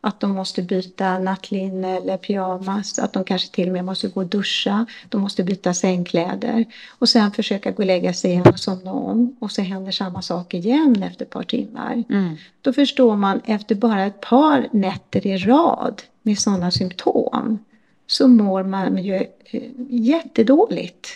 Att 0.00 0.20
de 0.20 0.30
måste 0.30 0.62
byta 0.62 1.18
nattlinne 1.18 1.96
eller 1.96 2.16
pyjamas, 2.16 2.98
att 2.98 3.12
de 3.12 3.24
kanske 3.24 3.54
till 3.54 3.68
och 3.68 3.72
med 3.72 3.84
måste 3.84 4.08
gå 4.08 4.20
och 4.20 4.26
duscha, 4.26 4.86
de 5.08 5.20
måste 5.20 5.42
byta 5.42 5.74
sängkläder 5.74 6.64
och 6.98 7.08
sen 7.08 7.32
försöka 7.32 7.70
gå 7.70 7.76
och 7.76 7.86
lägga 7.86 8.14
sig 8.14 8.30
igen 8.30 8.46
och 8.46 8.60
somna 8.60 8.92
om 8.92 9.36
och 9.40 9.50
så 9.50 9.62
händer 9.62 9.92
samma 9.92 10.22
sak 10.22 10.54
igen 10.54 11.02
efter 11.02 11.24
ett 11.24 11.30
par 11.30 11.42
timmar. 11.42 12.04
Mm. 12.08 12.36
Då 12.60 12.72
förstår 12.72 13.16
man 13.16 13.40
efter 13.44 13.74
bara 13.74 14.04
ett 14.04 14.20
par 14.20 14.68
nätter 14.72 15.26
i 15.26 15.36
rad 15.36 16.02
med 16.22 16.38
sådana 16.38 16.70
symptom 16.70 17.58
så 18.06 18.28
mår 18.28 18.62
man 18.62 19.04
ju 19.04 19.14
eh, 19.44 19.62
jättedåligt 19.88 21.08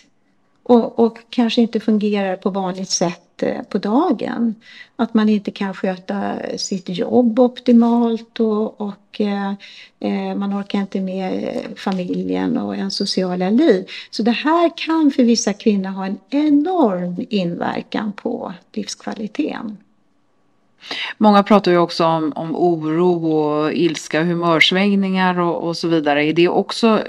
och, 0.69 0.99
och 0.99 1.19
kanske 1.31 1.61
inte 1.61 1.81
fungerar 1.81 2.37
på 2.37 2.51
vanligt 2.51 2.91
sätt 2.91 3.43
eh, 3.43 3.63
på 3.63 3.79
dagen. 3.79 4.55
Att 4.97 5.15
man 5.15 5.29
inte 5.29 5.51
kan 5.51 5.75
sköta 5.75 6.35
sitt 6.57 6.89
jobb 6.89 7.39
optimalt 7.41 8.41
och, 8.41 8.81
och 8.81 9.21
eh, 9.21 9.53
eh 10.01 10.35
man 10.37 10.61
orkar 10.61 10.79
inte 10.79 11.01
med 11.01 11.45
eh, 11.45 11.75
familjen 11.77 12.59
och 12.59 12.77
en 12.77 12.91
sociala 12.91 13.51
liv. 13.51 13.87
Så 14.11 14.23
det 14.23 14.31
här 14.31 14.71
kan 14.77 15.11
för 15.11 15.23
vissa 15.23 15.53
kvinnor 15.53 15.91
ha 15.91 16.07
en 16.07 16.19
enorm 16.31 17.27
inverkan 17.31 18.13
på 18.13 18.53
livskvaliteten. 18.73 19.77
Många 21.19 21.43
pratar 21.43 21.73
ju 21.73 21.79
också 21.79 22.05
om, 22.05 22.33
om 22.37 22.57
oro 22.57 23.33
och 23.33 23.73
ilska, 23.73 24.23
humörsvängningar 24.23 25.41
och, 25.41 25.69
och 25.69 25.77
så 25.77 25.89
vidare. 25.89 26.25
Är 26.25 26.33
det 26.33 26.49
också 26.49 27.03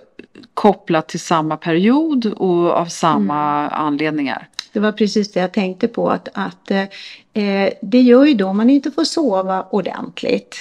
kopplat 0.57 1.07
till 1.07 1.19
samma 1.19 1.57
period 1.57 2.25
och 2.25 2.71
av 2.71 2.85
samma 2.85 3.67
anledningar? 3.67 4.47
Det 4.73 4.79
var 4.79 4.91
precis 4.91 5.31
det 5.31 5.39
jag 5.39 5.51
tänkte 5.51 5.87
på 5.87 6.09
att, 6.09 6.29
att 6.33 6.71
eh, 6.71 7.69
det 7.81 8.01
gör 8.01 8.25
ju 8.25 8.33
då 8.33 8.53
man 8.53 8.69
inte 8.69 8.91
får 8.91 9.03
sova 9.03 9.63
ordentligt. 9.69 10.55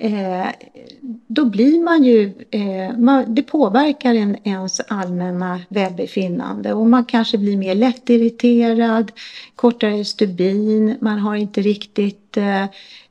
Eh, 0.00 0.46
då 1.26 1.44
blir 1.44 1.84
man 1.84 2.04
ju, 2.04 2.32
eh, 2.50 2.98
man, 2.98 3.34
det 3.34 3.42
påverkar 3.42 4.14
en, 4.14 4.36
ens 4.44 4.80
allmänna 4.80 5.60
välbefinnande 5.68 6.72
och 6.72 6.86
man 6.86 7.04
kanske 7.04 7.38
blir 7.38 7.56
mer 7.56 7.74
lättirriterad, 7.74 9.12
kortare 9.56 10.04
stubin, 10.04 10.96
man 11.00 11.18
har 11.18 11.36
inte 11.36 11.60
riktigt 11.60 12.36
eh, 12.36 12.62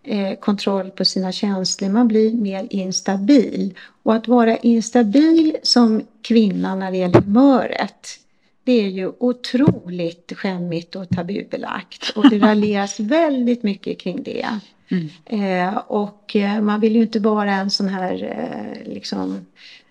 eh 0.03 0.33
kontroll 0.39 0.89
på 0.89 1.05
sina 1.05 1.31
känslor, 1.31 1.89
man 1.89 2.07
blir 2.07 2.33
mer 2.33 2.67
instabil. 2.69 3.73
Och 4.03 4.15
att 4.15 4.27
vara 4.27 4.57
instabil 4.57 5.57
som 5.63 6.01
kvinna 6.21 6.75
när 6.75 6.91
det 6.91 6.97
gäller 6.97 7.21
humöret 7.21 8.19
det 8.67 8.85
är 8.85 8.89
ju 8.89 9.11
otroligt 9.19 10.33
skämmigt 10.35 10.95
och 10.95 11.09
tabubelagt 11.09 12.09
och 12.15 12.29
det 12.29 12.39
raljeras 12.39 12.99
väldigt 12.99 13.63
mycket 13.63 13.99
kring 13.99 14.23
det. 14.23 14.47
Mm. 14.89 15.09
Eh, 15.25 15.77
och 15.77 16.35
eh, 16.35 16.61
man 16.61 16.79
vill 16.79 16.95
ju 16.95 17.01
inte 17.01 17.19
vara 17.19 17.53
en 17.53 17.69
sån 17.69 17.87
här 17.87 18.13
eh, 18.23 18.93
liksom 18.93 19.45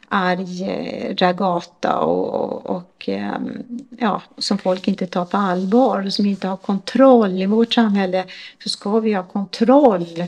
arg 0.09 0.63
eh, 0.63 1.15
ragata 1.15 1.99
och, 1.99 2.35
och, 2.35 2.77
och 2.77 3.09
ehm, 3.09 3.63
ja, 3.99 4.23
som 4.39 4.59
folk 4.59 4.89
inte 4.89 5.07
tar 5.07 5.25
på 5.25 5.37
allvar 5.37 6.07
och 6.07 6.13
som 6.13 6.27
inte 6.27 6.49
har 6.49 6.57
kontroll. 6.57 7.43
I 7.43 7.47
vårt 7.47 7.75
samhälle 7.75 8.25
så 8.63 8.69
ska 8.69 9.01
vi 9.01 9.13
ha 9.13 9.23
kontroll 9.23 10.27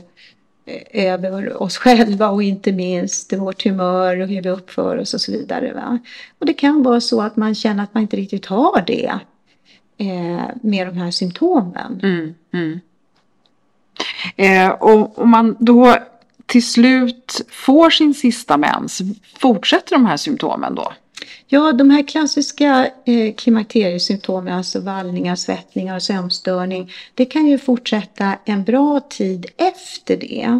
Eh, 0.69 1.13
över 1.13 1.63
oss 1.63 1.77
själva 1.77 2.29
och 2.29 2.43
inte 2.43 2.71
minst 2.71 3.33
vårt 3.33 3.63
humör 3.63 4.19
och 4.19 4.27
hur 4.27 4.41
vi 4.41 4.49
uppför 4.49 4.97
oss 4.97 5.13
och 5.13 5.21
så 5.21 5.31
vidare. 5.31 5.73
Va? 5.73 5.99
Och 6.39 6.45
det 6.45 6.53
kan 6.53 6.83
vara 6.83 7.01
så 7.01 7.21
att 7.21 7.35
man 7.35 7.55
känner 7.55 7.83
att 7.83 7.93
man 7.93 8.03
inte 8.03 8.17
riktigt 8.17 8.45
har 8.45 8.83
det 8.87 9.19
eh, 9.97 10.45
med 10.61 10.87
de 10.87 10.97
här 10.97 11.11
symptomen. 11.11 11.99
Mm, 12.03 12.35
mm. 12.53 12.79
Eh, 14.35 14.69
och 14.69 15.19
om 15.19 15.29
man 15.29 15.55
då 15.59 15.95
till 16.45 16.67
slut 16.67 17.41
får 17.49 17.89
sin 17.89 18.13
sista 18.13 18.57
mens, 18.57 19.01
fortsätter 19.39 19.95
de 19.95 20.05
här 20.05 20.17
symptomen 20.17 20.75
då? 20.75 20.93
Ja, 21.47 21.71
de 21.71 21.89
här 21.89 22.07
klassiska 22.07 22.89
eh, 23.05 23.33
klimakteriesymptomen, 23.35 24.53
alltså 24.53 24.79
vallningar, 24.79 25.35
svettningar 25.35 25.95
och 25.95 26.03
sömnstörning, 26.03 26.91
det 27.13 27.25
kan 27.25 27.47
ju 27.47 27.57
fortsätta 27.57 28.35
en 28.45 28.63
bra 28.63 28.99
tid 28.99 29.45
efter 29.57 30.17
det. 30.17 30.59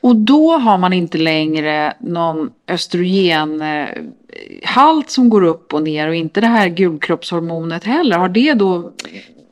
Och 0.00 0.16
då 0.16 0.58
har 0.58 0.78
man 0.78 0.92
inte 0.92 1.18
längre 1.18 1.94
någon 2.00 2.50
östrogenhalt 2.68 5.06
eh, 5.06 5.08
som 5.08 5.28
går 5.28 5.44
upp 5.44 5.74
och 5.74 5.82
ner 5.82 6.08
och 6.08 6.14
inte 6.14 6.40
det 6.40 6.46
här 6.46 6.68
gulkroppshormonet 6.68 7.84
heller. 7.84 8.18
Har 8.18 8.28
det 8.28 8.54
då... 8.54 8.92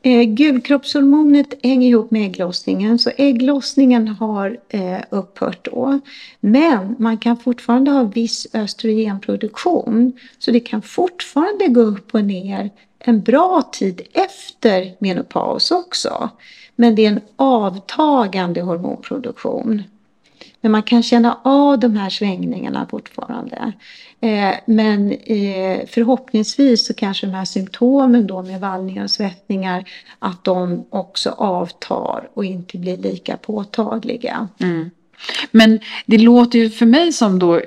Eh, 0.05 0.23
gulkroppshormonet 0.23 1.53
hänger 1.63 1.89
ihop 1.89 2.11
med 2.11 2.25
ägglossningen, 2.25 2.99
så 2.99 3.11
ägglossningen 3.17 4.07
har 4.07 4.59
eh, 4.69 4.99
upphört 5.09 5.65
då. 5.65 5.99
Men 6.39 6.95
man 6.99 7.17
kan 7.17 7.37
fortfarande 7.37 7.91
ha 7.91 8.03
viss 8.03 8.47
östrogenproduktion, 8.53 10.13
så 10.39 10.51
det 10.51 10.59
kan 10.59 10.81
fortfarande 10.81 11.67
gå 11.67 11.81
upp 11.81 12.15
och 12.15 12.23
ner 12.23 12.69
en 12.99 13.21
bra 13.21 13.69
tid 13.71 14.01
efter 14.13 14.95
menopaus 14.99 15.71
också. 15.71 16.29
Men 16.75 16.95
det 16.95 17.05
är 17.05 17.09
en 17.09 17.21
avtagande 17.35 18.61
hormonproduktion. 18.61 19.83
Men 20.65 20.71
man 20.71 20.83
kan 20.83 21.03
känna 21.03 21.39
av 21.43 21.79
de 21.79 21.95
här 21.95 22.09
svängningarna 22.09 22.87
fortfarande. 22.91 23.73
Eh, 24.21 24.53
men 24.65 25.11
eh, 25.11 25.85
förhoppningsvis 25.87 26.85
så 26.87 26.93
kanske 26.93 27.25
de 27.27 27.33
här 27.33 27.45
symptomen 27.45 28.27
då 28.27 28.41
med 28.41 28.59
vallningar 28.61 29.03
och 29.03 29.11
svettningar 29.11 29.89
att 30.19 30.43
de 30.43 30.85
också 30.89 31.29
avtar 31.29 32.29
och 32.33 32.45
inte 32.45 32.77
blir 32.77 32.97
lika 32.97 33.37
påtagliga. 33.37 34.47
Mm. 34.59 34.89
Men 35.51 35.79
det 36.05 36.17
låter 36.17 36.59
ju 36.59 36.69
för 36.69 36.85
mig 36.85 37.11
som 37.11 37.39
då 37.39 37.61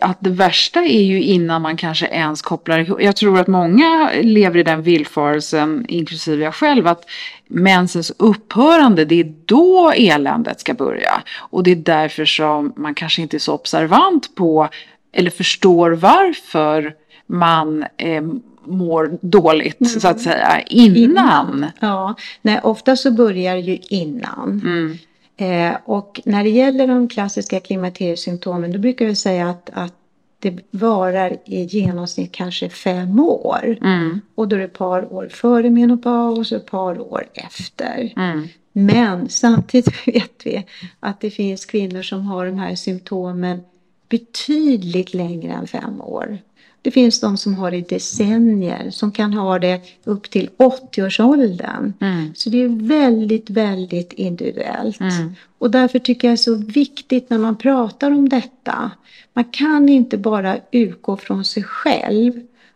att 0.00 0.18
det 0.20 0.30
värsta 0.30 0.80
är 0.80 1.02
ju 1.02 1.22
innan 1.22 1.62
man 1.62 1.76
kanske 1.76 2.06
ens 2.06 2.42
kopplar 2.42 2.78
ihop. 2.78 3.02
Jag 3.02 3.16
tror 3.16 3.38
att 3.38 3.46
många 3.46 4.10
lever 4.22 4.58
i 4.58 4.62
den 4.62 4.82
villfarelsen, 4.82 5.84
inklusive 5.88 6.44
jag 6.44 6.54
själv, 6.54 6.86
att 6.86 7.04
mensens 7.48 8.12
upphörande, 8.18 9.04
det 9.04 9.20
är 9.20 9.34
då 9.44 9.92
eländet 9.96 10.60
ska 10.60 10.74
börja. 10.74 11.22
Och 11.38 11.62
det 11.62 11.70
är 11.70 11.76
därför 11.76 12.24
som 12.24 12.72
man 12.76 12.94
kanske 12.94 13.22
inte 13.22 13.36
är 13.36 13.38
så 13.38 13.52
observant 13.52 14.34
på 14.34 14.68
eller 15.12 15.30
förstår 15.30 15.90
varför 15.90 16.94
man 17.26 17.84
eh, 17.96 18.22
mår 18.64 19.18
dåligt, 19.20 20.00
så 20.00 20.08
att 20.08 20.20
säga, 20.20 20.60
innan. 20.60 21.66
Ja, 21.80 22.14
nej, 22.42 22.60
ofta 22.62 22.96
så 22.96 23.10
börjar 23.10 23.54
det 23.54 23.60
ju 23.60 23.78
innan. 23.88 24.60
Mm. 24.64 24.98
Eh, 25.36 25.76
och 25.84 26.20
när 26.24 26.44
det 26.44 26.50
gäller 26.50 26.86
de 26.86 27.08
klassiska 27.08 27.60
klimakteriesymptomen 27.60 28.72
då 28.72 28.78
brukar 28.78 29.06
vi 29.06 29.14
säga 29.14 29.50
att, 29.50 29.70
att 29.72 29.94
det 30.38 30.58
varar 30.70 31.36
i 31.44 31.62
genomsnitt 31.64 32.32
kanske 32.32 32.68
fem 32.68 33.20
år. 33.20 33.78
Mm. 33.82 34.20
Och 34.34 34.48
då 34.48 34.56
är 34.56 34.60
det 34.60 34.64
ett 34.64 34.78
par 34.78 35.12
år 35.12 35.28
före 35.28 35.70
menopaus 35.70 36.52
och 36.52 36.58
ett 36.58 36.66
par 36.66 37.00
år 37.00 37.26
efter. 37.34 38.12
Mm. 38.16 38.48
Men 38.72 39.28
samtidigt 39.28 40.06
vet 40.06 40.46
vi 40.46 40.66
att 41.00 41.20
det 41.20 41.30
finns 41.30 41.64
kvinnor 41.64 42.02
som 42.02 42.26
har 42.26 42.46
de 42.46 42.58
här 42.58 42.74
symptomen 42.74 43.60
betydligt 44.08 45.14
längre 45.14 45.52
än 45.52 45.66
fem 45.66 46.00
år. 46.00 46.38
Det 46.82 46.90
finns 46.90 47.20
de 47.20 47.36
som 47.36 47.54
har 47.54 47.70
det 47.70 47.76
i 47.76 47.80
decennier, 47.80 48.90
som 48.90 49.12
kan 49.12 49.32
ha 49.32 49.58
det 49.58 49.80
upp 50.04 50.30
till 50.30 50.50
80-årsåldern. 50.56 51.92
Mm. 52.00 52.34
Så 52.34 52.50
det 52.50 52.62
är 52.62 52.88
väldigt, 52.88 53.50
väldigt 53.50 54.12
individuellt. 54.12 55.00
Mm. 55.00 55.34
Och 55.58 55.70
därför 55.70 55.98
tycker 55.98 56.28
jag 56.28 56.32
det 56.32 56.34
är 56.34 56.36
så 56.36 56.54
viktigt 56.54 57.30
när 57.30 57.38
man 57.38 57.56
pratar 57.56 58.10
om 58.10 58.28
detta. 58.28 58.90
Man 59.32 59.44
kan 59.44 59.88
inte 59.88 60.18
bara 60.18 60.56
utgå 60.70 61.16
från 61.16 61.44
sig 61.44 61.62
själv 61.62 62.32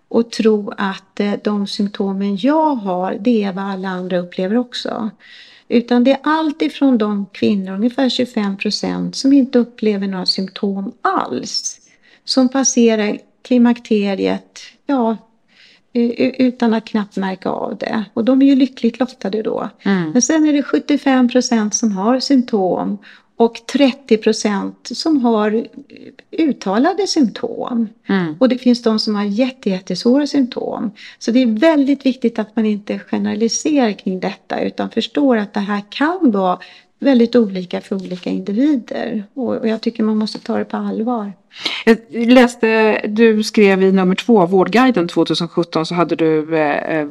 och 0.09 0.31
tro 0.31 0.73
att 0.77 1.21
eh, 1.21 1.33
de 1.45 1.67
symptomen 1.67 2.37
jag 2.37 2.75
har, 2.75 3.19
det 3.21 3.45
är 3.45 3.53
vad 3.53 3.65
alla 3.65 3.89
andra 3.89 4.19
upplever 4.19 4.57
också. 4.57 5.11
Utan 5.69 6.05
det 6.05 6.11
är 6.11 6.19
allt 6.23 6.63
ifrån 6.63 6.99
de 6.99 7.27
kvinnor, 7.33 7.75
ungefär 7.75 8.09
25 8.09 8.57
procent, 8.57 9.17
som 9.17 9.33
inte 9.33 9.59
upplever 9.59 10.07
några 10.07 10.27
symptom 10.27 10.93
alls. 11.03 11.81
Som 12.25 12.49
passerar 12.49 13.19
klimakteriet, 13.47 14.61
ja, 14.87 15.17
utan 16.39 16.75
att 16.75 16.85
knappt 16.85 17.17
märka 17.17 17.51
av 17.51 17.77
det. 17.77 18.05
Och 18.15 18.25
de 18.25 18.43
är 18.43 18.47
ju 18.47 18.55
lyckligt 18.55 19.01
lottade 19.01 19.43
då. 19.43 19.71
Mm. 19.83 20.11
Men 20.11 20.23
sen 20.23 20.49
är 20.49 20.53
det 20.53 20.63
75 20.63 21.29
procent 21.29 21.75
som 21.75 21.93
har 21.93 22.21
symptom 22.21 22.99
och 23.37 23.67
30 23.73 24.17
procent 24.17 24.89
som 24.93 25.25
har 25.25 25.67
uttalade 26.31 27.07
symptom. 27.07 27.89
Mm. 28.07 28.35
Och 28.39 28.49
det 28.49 28.59
finns 28.59 28.83
de 28.83 28.99
som 28.99 29.15
har 29.15 29.25
jätte, 29.25 29.71
jättesvåra 29.71 30.27
symptom. 30.27 30.91
Så 31.19 31.31
det 31.31 31.43
är 31.43 31.47
väldigt 31.47 32.07
viktigt 32.07 32.39
att 32.39 32.57
man 32.57 32.67
inte 32.67 32.99
generaliserar 32.99 33.93
kring 33.93 34.21
detta 34.21 34.61
utan 34.61 34.91
förstår 34.91 35.37
att 35.37 35.55
det 35.55 35.61
här 35.61 35.83
kan 35.91 36.31
vara 36.31 36.59
väldigt 36.99 37.37
olika 37.37 37.81
för 37.81 37.97
olika 37.97 38.31
individer. 38.31 39.25
Och 39.35 39.57
och 39.57 39.69
jag 39.69 39.81
tycker 39.81 40.03
man 40.03 40.17
måste 40.17 40.39
ta 40.39 40.59
det 40.59 40.65
på 40.65 40.77
allvar. 40.77 41.33
Jag 41.89 41.99
läste, 42.33 43.01
du 43.09 43.43
skrev 43.43 43.83
i 43.83 43.93
nummer 43.93 44.15
två 44.15 44.47
Vårdguiden 44.47 45.09
2017 45.09 45.87
så 45.87 45.95
hade 45.95 46.17
du, 46.17 46.57
eh, 46.59 47.07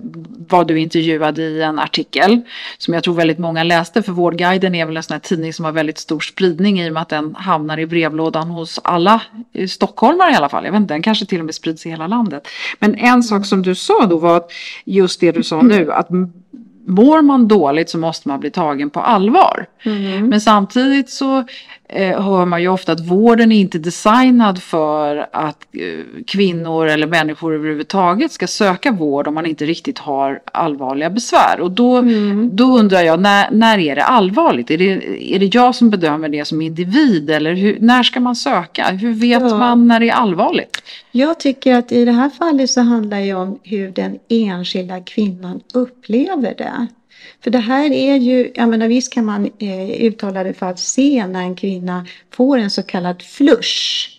var 0.47 0.65
du 0.65 0.79
intervjuad 0.79 1.39
i 1.39 1.61
en 1.61 1.79
artikel 1.79 2.41
som 2.77 2.93
jag 2.93 3.03
tror 3.03 3.13
väldigt 3.13 3.39
många 3.39 3.63
läste 3.63 4.03
för 4.03 4.11
Vårdguiden 4.11 4.75
är 4.75 4.85
väl 4.85 4.97
en 4.97 5.03
sån 5.03 5.13
här 5.13 5.19
tidning 5.19 5.53
som 5.53 5.65
har 5.65 5.71
väldigt 5.71 5.97
stor 5.97 6.19
spridning 6.19 6.81
i 6.81 6.89
och 6.89 6.93
med 6.93 7.01
att 7.01 7.09
den 7.09 7.35
hamnar 7.35 7.79
i 7.79 7.85
brevlådan 7.85 8.49
hos 8.49 8.79
alla 8.83 9.21
eh, 9.53 9.67
stockholmare 9.67 10.31
i 10.31 10.35
alla 10.35 10.49
fall. 10.49 10.65
Jag 10.65 10.71
vet 10.71 10.81
inte, 10.81 10.93
den 10.93 11.01
kanske 11.01 11.25
till 11.25 11.39
och 11.39 11.45
med 11.45 11.55
sprids 11.55 11.85
i 11.85 11.89
hela 11.89 12.07
landet. 12.07 12.47
Men 12.79 12.95
en 12.95 13.23
sak 13.23 13.45
som 13.45 13.61
du 13.61 13.75
sa 13.75 14.05
då 14.05 14.17
var 14.17 14.37
att 14.37 14.51
just 14.85 15.19
det 15.19 15.31
du 15.31 15.43
sa 15.43 15.61
nu 15.61 15.91
att 15.91 16.09
mår 16.87 17.21
man 17.21 17.47
dåligt 17.47 17.89
så 17.89 17.97
måste 17.97 18.27
man 18.27 18.39
bli 18.39 18.51
tagen 18.51 18.89
på 18.89 18.99
allvar. 18.99 19.65
Men 20.21 20.41
samtidigt 20.41 21.09
så 21.09 21.45
eh, 21.89 22.21
hör 22.21 22.45
man 22.45 22.61
ju 22.61 22.67
ofta 22.67 22.91
att 22.91 23.07
vården 23.07 23.51
är 23.51 23.59
inte 23.59 23.77
designad 23.79 24.61
för 24.63 25.27
att 25.31 25.65
eh, 25.73 26.23
kvinnor 26.27 26.87
eller 26.87 27.07
människor 27.07 27.53
överhuvudtaget 27.55 28.31
ska 28.31 28.47
söka 28.47 28.91
vård 28.91 29.27
om 29.27 29.33
man 29.33 29.45
inte 29.45 29.65
riktigt 29.65 29.99
har 29.99 30.39
allvarliga 30.51 31.09
besvär. 31.09 31.59
Och 31.59 31.71
då, 31.71 32.03
då 32.51 32.63
undrar 32.79 33.01
jag, 33.01 33.19
när, 33.19 33.51
när 33.51 33.77
är 33.77 33.95
det 33.95 34.03
allvarligt? 34.03 34.71
Är 34.71 34.77
det, 34.77 34.91
är 35.35 35.39
det 35.39 35.55
jag 35.55 35.75
som 35.75 35.89
bedömer 35.89 36.29
det 36.29 36.45
som 36.45 36.61
individ 36.61 37.29
eller 37.29 37.53
hur, 37.53 37.77
när 37.79 38.03
ska 38.03 38.19
man 38.19 38.35
söka? 38.35 38.85
Hur 38.91 39.13
vet 39.13 39.41
Ja. 39.41 39.57
man 39.57 39.87
när 39.87 39.99
det 39.99 40.09
är 40.09 40.13
allvarligt? 40.13 40.81
Jag 41.11 41.39
tycker 41.39 41.75
att 41.75 41.91
i 41.91 42.05
det 42.05 42.11
här 42.11 42.29
fallet 42.29 42.69
så 42.69 42.81
handlar 42.81 43.19
det 43.19 43.33
om 43.33 43.59
hur 43.63 43.91
den 43.91 44.19
enskilda 44.29 44.99
kvinnan 45.01 45.61
upplever 45.73 46.53
det. 46.57 46.87
För 47.43 47.51
det 47.51 47.59
här 47.59 47.91
är 47.91 48.15
ju, 48.15 48.51
jag 48.55 48.69
menar 48.69 48.87
visst 48.87 49.13
kan 49.13 49.25
man 49.25 49.45
eh, 49.59 50.53
för 50.53 50.65
att 50.65 50.79
se 50.79 51.27
när 51.27 51.41
en 51.41 51.55
kvinna 51.55 52.05
får 52.31 52.57
en 52.57 52.71
så 52.71 52.83
kallad 52.83 53.21
flush. 53.21 54.14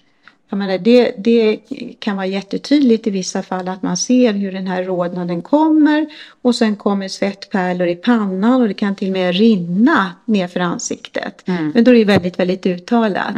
Jag 0.49 0.59
menar, 0.59 0.79
det, 0.79 1.15
det 1.19 1.59
kan 1.99 2.17
vara 2.17 2.27
jättetydligt 2.27 3.07
i 3.07 3.11
vissa 3.11 3.43
fall 3.43 3.69
att 3.69 3.83
man 3.83 3.97
ser 3.97 4.33
hur 4.33 4.53
den 4.53 4.67
här 4.67 4.85
rodnaden 4.85 5.43
kommer 5.43 6.07
och 6.43 6.55
sen 6.55 6.77
kommer 6.77 7.09
svettpärlor 7.09 7.89
i 7.89 7.95
pannan 7.97 8.63
och 8.63 8.69
det 8.69 8.75
kan 8.75 8.95
till 8.95 9.09
och 9.09 9.13
med 9.13 9.35
rinna 9.35 10.13
nerför 10.25 10.61
ansiktet. 10.61 11.43
Men 11.47 11.85
då 11.85 11.91
är 11.91 11.95
det 11.95 12.05
väldigt, 12.05 12.39
väldigt 12.39 12.67
uttalat. 12.67 13.35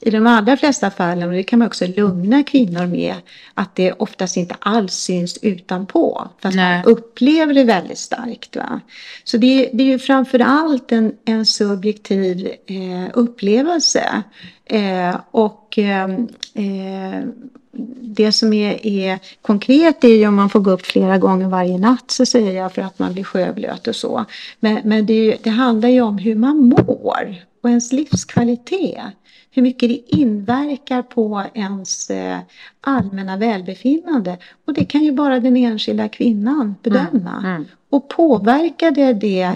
I 0.00 0.10
de 0.10 0.26
allra 0.26 0.56
flesta 0.56 0.90
fallen, 0.90 1.28
och 1.28 1.34
det 1.34 1.42
kan 1.42 1.58
man 1.58 1.68
också 1.68 1.86
lugna 1.86 2.42
kvinnor 2.42 2.86
med, 2.86 3.14
att 3.54 3.74
det 3.74 3.92
oftast 3.92 4.36
inte 4.36 4.56
alls 4.58 4.92
syns 4.92 5.38
utanpå. 5.42 6.28
Fast 6.42 6.56
Nej. 6.56 6.82
man 6.84 6.92
upplever 6.92 7.54
det 7.54 7.64
väldigt 7.64 7.98
starkt. 7.98 8.56
Va? 8.56 8.80
Så 9.24 9.36
det, 9.36 9.70
det 9.72 9.82
är 9.82 9.86
ju 9.86 9.98
framför 9.98 10.38
allt 10.38 10.92
en, 10.92 11.12
en 11.24 11.46
subjektiv 11.46 12.46
eh, 12.66 13.10
upplevelse. 13.14 14.22
Eh, 14.64 15.16
och 15.30 15.78
eh, 15.78 16.10
eh, 16.54 17.22
det 18.00 18.32
som 18.32 18.52
är, 18.52 18.86
är 18.86 19.18
konkret 19.42 20.04
är 20.04 20.08
ju 20.08 20.26
om 20.28 20.34
man 20.36 20.50
får 20.50 20.60
gå 20.60 20.70
upp 20.70 20.86
flera 20.86 21.18
gånger 21.18 21.48
varje 21.48 21.78
natt 21.78 22.10
så 22.10 22.26
säger 22.26 22.52
jag 22.52 22.72
för 22.74 22.82
att 22.82 22.98
man 22.98 23.12
blir 23.12 23.24
sjöblöt 23.24 23.86
och 23.86 23.96
så. 23.96 24.24
Men, 24.60 24.80
men 24.84 25.06
det, 25.06 25.12
ju- 25.14 25.36
det 25.42 25.50
handlar 25.50 25.88
ju 25.88 26.00
om 26.00 26.18
hur 26.18 26.34
man 26.36 26.56
mår 26.56 27.34
och 27.62 27.68
ens 27.68 27.92
livskvalitet. 27.92 29.00
Hur 29.54 29.62
mycket 29.62 29.88
det 29.88 30.16
inverkar 30.16 31.02
på 31.02 31.42
ens 31.54 32.10
eh, 32.10 32.38
allmänna 32.80 33.36
välbefinnande. 33.36 34.38
Och 34.66 34.74
det 34.74 34.84
kan 34.84 35.04
ju 35.04 35.12
bara 35.12 35.40
den 35.40 35.56
enskilda 35.56 36.08
kvinnan 36.08 36.74
bedöma. 36.82 37.38
Mm, 37.38 37.44
mm. 37.50 37.64
Och 37.92 38.08
påverkar 38.08 38.90
det 39.14 39.42
eh, 39.42 39.54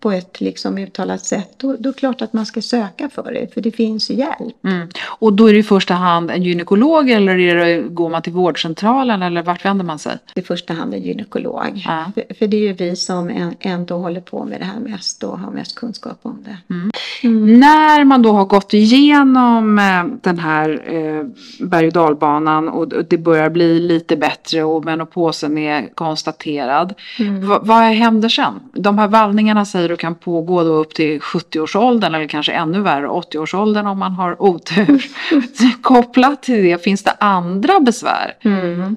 på 0.00 0.12
ett 0.12 0.40
liksom 0.40 0.78
uttalat 0.78 1.24
sätt, 1.24 1.54
då, 1.56 1.76
då 1.78 1.88
är 1.88 1.92
det 1.92 1.98
klart 1.98 2.22
att 2.22 2.32
man 2.32 2.46
ska 2.46 2.62
söka 2.62 3.08
för 3.08 3.32
det, 3.32 3.54
för 3.54 3.60
det 3.60 3.70
finns 3.70 4.10
hjälp. 4.10 4.64
Mm. 4.64 4.88
Och 5.06 5.32
då 5.32 5.48
är 5.48 5.52
det 5.52 5.58
i 5.58 5.62
första 5.62 5.94
hand 5.94 6.30
en 6.30 6.42
gynekolog 6.42 7.10
eller 7.10 7.38
är 7.38 7.54
det, 7.54 7.82
går 7.88 8.08
man 8.08 8.22
till 8.22 8.32
vårdcentralen 8.32 9.22
eller 9.22 9.42
vart 9.42 9.64
vänder 9.64 9.84
man 9.84 9.98
sig? 9.98 10.18
I 10.34 10.42
första 10.42 10.74
hand 10.74 10.94
en 10.94 11.02
gynekolog. 11.02 11.82
Ja. 11.86 12.12
För, 12.14 12.34
för 12.34 12.46
det 12.46 12.56
är 12.56 12.60
ju 12.60 12.72
vi 12.72 12.96
som 12.96 13.52
ändå 13.60 13.96
håller 13.96 14.20
på 14.20 14.44
med 14.44 14.60
det 14.60 14.64
här 14.64 14.80
mest 14.80 15.24
och 15.24 15.38
har 15.38 15.50
mest 15.50 15.74
kunskap 15.74 16.18
om 16.22 16.44
det. 16.44 16.58
När 17.28 18.04
man 18.04 18.22
då 18.22 18.32
har 18.32 18.44
gått 18.44 18.74
igenom 18.74 19.78
eh, 19.78 20.04
den 20.20 20.38
här 20.38 20.82
eh, 20.94 21.26
berg 21.66 21.86
och 21.86 21.92
dalbanan 21.92 22.68
och 22.68 22.88
det 22.88 23.18
börjar 23.18 23.50
bli 23.50 23.80
lite 23.80 24.16
bättre 24.16 24.64
och 24.64 24.84
menopausen 24.84 25.58
är 25.58 25.94
konstaterad. 25.94 26.94
Va, 27.42 27.60
vad 27.68 27.82
händer 27.82 28.28
sen? 28.28 28.60
De 28.72 28.98
här 28.98 29.08
vallningarna 29.08 29.64
säger 29.64 29.88
du 29.88 29.96
kan 29.96 30.14
pågå 30.14 30.64
då 30.64 30.70
upp 30.70 30.94
till 30.94 31.20
70-årsåldern 31.20 32.14
eller 32.14 32.26
kanske 32.26 32.52
ännu 32.52 32.80
värre 32.80 33.06
80-årsåldern 33.06 33.86
om 33.86 33.98
man 33.98 34.12
har 34.12 34.42
otur. 34.42 35.06
Kopplat 35.82 36.42
till 36.42 36.64
det, 36.64 36.84
finns 36.84 37.02
det 37.02 37.10
andra 37.10 37.80
besvär? 37.80 38.36
Mm. 38.40 38.96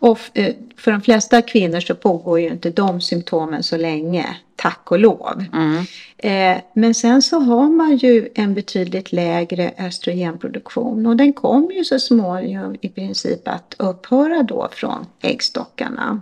Och 0.00 0.18
eh, 0.34 0.54
för 0.76 0.92
de 0.92 1.00
flesta 1.00 1.42
kvinnor 1.42 1.80
så 1.80 1.94
pågår 1.94 2.40
ju 2.40 2.46
inte 2.46 2.70
de 2.70 3.00
symptomen 3.00 3.62
så 3.62 3.76
länge, 3.76 4.36
tack 4.56 4.90
och 4.90 4.98
lov. 4.98 5.44
Mm. 5.52 5.84
Eh, 6.18 6.62
Men 6.74 6.94
sen 6.94 7.22
så 7.22 7.40
har 7.40 7.68
man 7.68 7.96
ju 7.96 8.28
en 8.34 8.54
betydligt 8.54 9.12
lägre 9.12 9.72
östrogenproduktion 9.78 11.06
och 11.06 11.16
den 11.16 11.32
kommer 11.32 11.72
ju 11.72 11.84
så 11.84 11.98
småningom 11.98 12.76
i 12.80 12.88
princip 12.88 13.48
att 13.48 13.74
upphöra 13.78 14.42
då 14.42 14.68
från 14.72 15.06
äggstockarna. 15.22 16.20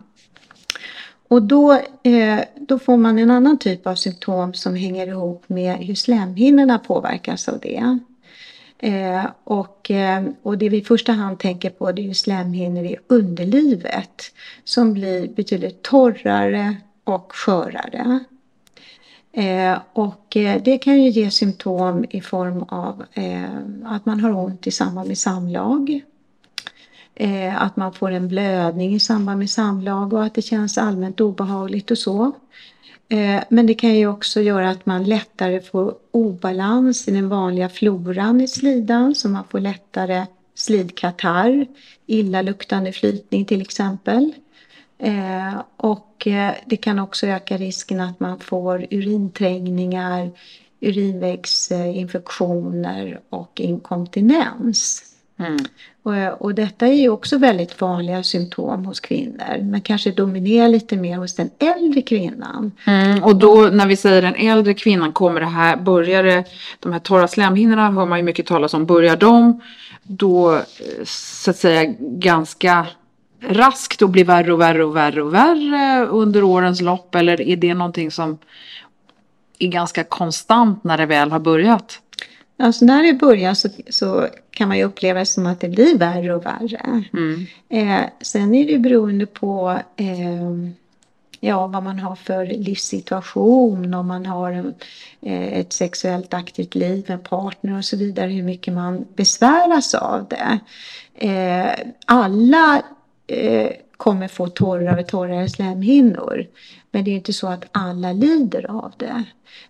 Och 1.28 1.42
då, 1.42 1.72
eh, 2.02 2.40
då 2.56 2.78
får 2.78 2.96
man 2.96 3.18
en 3.18 3.30
annan 3.30 3.58
typ 3.58 3.86
av 3.86 3.94
symptom 3.94 4.54
som 4.54 4.74
hänger 4.74 5.06
ihop 5.06 5.44
med 5.46 5.76
hur 5.76 5.94
slemhinnorna 5.94 6.78
påverkas 6.78 7.48
av 7.48 7.58
det. 7.60 7.98
Eh, 8.78 9.26
och, 9.44 9.90
eh, 9.90 10.24
och 10.42 10.58
det 10.58 10.68
vi 10.68 10.76
i 10.76 10.84
första 10.84 11.12
hand 11.12 11.38
tänker 11.38 11.70
på 11.70 11.92
det 11.92 12.02
är 12.02 12.06
ju 12.06 12.14
slemhinnor 12.14 12.84
i 12.84 12.96
underlivet 13.06 14.22
som 14.64 14.92
blir 14.92 15.28
betydligt 15.28 15.82
torrare 15.82 16.76
och 17.04 17.32
skörare. 17.34 18.20
Eh, 19.32 19.78
och 19.92 20.36
eh, 20.36 20.62
det 20.62 20.78
kan 20.78 21.02
ju 21.02 21.10
ge 21.10 21.30
symptom 21.30 22.04
i 22.10 22.20
form 22.20 22.62
av 22.62 23.04
eh, 23.12 23.56
att 23.84 24.06
man 24.06 24.20
har 24.20 24.32
ont 24.32 24.66
i 24.66 24.70
samband 24.70 25.08
med 25.08 25.18
samlag. 25.18 26.02
Eh, 27.20 27.62
att 27.62 27.76
man 27.76 27.92
får 27.92 28.10
en 28.10 28.28
blödning 28.28 28.94
i 28.94 29.00
samband 29.00 29.38
med 29.38 29.50
samlag 29.50 30.12
och 30.12 30.24
att 30.24 30.34
det 30.34 30.42
känns 30.42 30.78
allmänt 30.78 31.20
obehagligt 31.20 31.90
och 31.90 31.98
så. 31.98 32.32
Eh, 33.08 33.42
men 33.48 33.66
det 33.66 33.74
kan 33.74 33.94
ju 33.94 34.06
också 34.06 34.40
göra 34.40 34.70
att 34.70 34.86
man 34.86 35.04
lättare 35.04 35.60
får 35.60 35.94
obalans 36.10 37.08
i 37.08 37.10
den 37.10 37.28
vanliga 37.28 37.68
floran 37.68 38.40
i 38.40 38.48
slidan 38.48 39.14
så 39.14 39.28
man 39.28 39.44
får 39.44 39.60
lättare 39.60 40.26
slidkatarr, 40.54 41.66
illaluktande 42.06 42.92
flytning 42.92 43.44
till 43.44 43.60
exempel. 43.60 44.32
Eh, 44.98 45.62
och 45.76 46.26
eh, 46.26 46.52
det 46.66 46.76
kan 46.76 46.98
också 46.98 47.26
öka 47.26 47.56
risken 47.56 48.00
att 48.00 48.20
man 48.20 48.38
får 48.38 48.86
urinträngningar, 48.90 50.30
urinvägsinfektioner 50.80 53.20
och 53.30 53.60
inkontinens. 53.60 55.04
Mm. 55.38 55.58
Och, 56.08 56.42
och 56.42 56.54
detta 56.54 56.86
är 56.86 56.92
ju 56.92 57.08
också 57.08 57.38
väldigt 57.38 57.80
vanliga 57.80 58.22
symptom 58.22 58.84
hos 58.84 59.00
kvinnor. 59.00 59.62
Men 59.62 59.80
kanske 59.80 60.10
dominerar 60.10 60.68
lite 60.68 60.96
mer 60.96 61.16
hos 61.16 61.34
den 61.34 61.50
äldre 61.58 62.02
kvinnan. 62.02 62.72
Mm, 62.86 63.24
och 63.24 63.36
då 63.36 63.68
när 63.72 63.86
vi 63.86 63.96
säger 63.96 64.22
den 64.22 64.34
äldre 64.34 64.74
kvinnan 64.74 65.12
kommer 65.12 65.40
det 65.40 65.46
här, 65.46 65.76
börjar 65.76 66.22
det, 66.22 66.44
de 66.80 66.92
här 66.92 67.00
torra 67.00 67.28
slemhinnorna 67.28 67.90
hör 67.90 68.06
man 68.06 68.18
ju 68.18 68.24
mycket 68.24 68.46
talas 68.46 68.74
om, 68.74 68.86
börjar 68.86 69.16
de 69.16 69.60
då 70.02 70.54
eh, 70.54 70.62
så 71.04 71.50
att 71.50 71.56
säga 71.56 71.94
ganska 72.00 72.86
raskt 73.40 74.02
och 74.02 74.10
blir 74.10 74.24
värre 74.24 74.52
och 74.52 74.60
värre 74.60 74.84
och 74.84 74.96
värre 74.96 75.22
och 75.22 75.34
värre 75.34 76.06
under 76.06 76.42
årens 76.42 76.80
lopp? 76.80 77.14
Eller 77.14 77.40
är 77.40 77.56
det 77.56 77.74
någonting 77.74 78.10
som 78.10 78.38
är 79.58 79.68
ganska 79.68 80.04
konstant 80.04 80.84
när 80.84 80.98
det 80.98 81.06
väl 81.06 81.30
har 81.30 81.40
börjat? 81.40 82.00
Alltså 82.60 82.84
när 82.84 83.02
det 83.02 83.12
börjar 83.12 83.54
så, 83.54 83.68
så 83.88 84.28
kan 84.50 84.68
man 84.68 84.78
ju 84.78 84.84
uppleva 84.84 85.18
det 85.18 85.26
som 85.26 85.46
att 85.46 85.60
det 85.60 85.68
blir 85.68 85.98
värre 85.98 86.34
och 86.34 86.46
värre. 86.46 87.04
Mm. 87.12 87.46
Eh, 87.68 88.06
sen 88.20 88.54
är 88.54 88.66
det 88.66 88.72
ju 88.72 88.78
beroende 88.78 89.26
på 89.26 89.78
eh, 89.96 90.72
ja, 91.40 91.66
vad 91.66 91.82
man 91.82 91.98
har 91.98 92.14
för 92.16 92.46
livssituation, 92.46 93.94
om 93.94 94.06
man 94.06 94.26
har 94.26 94.72
eh, 95.20 95.52
ett 95.58 95.72
sexuellt 95.72 96.34
aktivt 96.34 96.74
liv, 96.74 97.04
en 97.06 97.18
partner 97.18 97.78
och 97.78 97.84
så 97.84 97.96
vidare, 97.96 98.30
hur 98.30 98.42
mycket 98.42 98.74
man 98.74 99.06
besväras 99.14 99.94
av 99.94 100.26
det. 100.28 100.58
Eh, 101.14 101.92
alla 102.06 102.82
eh, 103.26 103.70
kommer 103.98 104.28
få 104.28 104.46
torrare 104.46 105.00
och 105.00 105.06
torrare 105.06 105.48
slemhinnor. 105.48 106.46
Men 106.90 107.04
det 107.04 107.10
är 107.10 107.14
inte 107.14 107.32
så 107.32 107.48
att 107.48 107.64
alla 107.72 108.12
lider 108.12 108.70
av 108.70 108.92
det. 108.96 109.24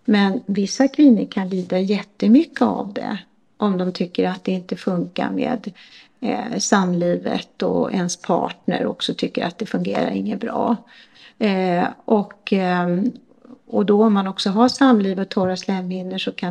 Men 0.05 0.41
vissa 0.47 0.89
kvinnor 0.89 1.31
kan 1.31 1.49
lida 1.49 1.79
jättemycket 1.79 2.62
av 2.62 2.93
det 2.93 3.18
om 3.57 3.79
de 3.79 3.93
tycker 3.93 4.29
att 4.29 4.45
det 4.45 4.53
inte 4.53 4.76
funkar 4.76 5.31
med 5.31 5.72
eh, 6.20 6.59
samlivet 6.59 7.62
och 7.62 7.93
ens 7.93 8.16
partner 8.16 8.87
också 8.87 9.14
tycker 9.14 9.45
att 9.45 9.59
det 9.59 9.66
fungerar 9.66 10.11
inget 10.11 10.41
bra. 10.41 10.76
Eh, 11.39 11.87
och, 12.05 12.53
eh, 12.53 12.89
och 13.66 13.87
då 13.87 14.05
om 14.05 14.14
man 14.14 14.26
också 14.26 14.51
har 14.51 14.68
samliv 14.68 15.20
och 15.20 15.29
torra 15.29 15.57
slemhinnor 15.57 16.18
så 16.18 16.33
kan 16.33 16.51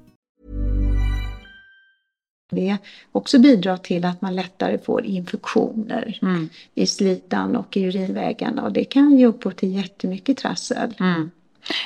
Det 2.51 2.77
också 3.11 3.39
bidrar 3.39 3.77
till 3.77 4.05
att 4.05 4.21
man 4.21 4.35
lättare 4.35 4.77
får 4.77 5.05
infektioner 5.05 6.19
mm. 6.21 6.49
i 6.75 6.87
slidan 6.87 7.55
och 7.55 7.77
i 7.77 7.83
urinvägarna 7.83 8.63
och 8.63 8.71
det 8.71 8.83
kan 8.83 9.17
ge 9.17 9.25
upphov 9.25 9.51
till 9.51 9.75
jättemycket 9.75 10.37
trassel. 10.37 10.93
Mm. 10.99 11.31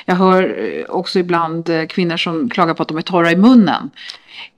Jag 0.04 0.14
hör 0.14 0.42
eh, 0.42 0.84
också 0.88 1.18
ibland 1.18 1.68
eh, 1.68 1.86
kvinnor 1.86 2.16
som 2.16 2.50
klagar 2.50 2.74
på 2.74 2.82
att 2.82 2.88
de 2.88 2.96
är 2.96 3.02
torra 3.02 3.32
i 3.32 3.36
munnen. 3.36 3.90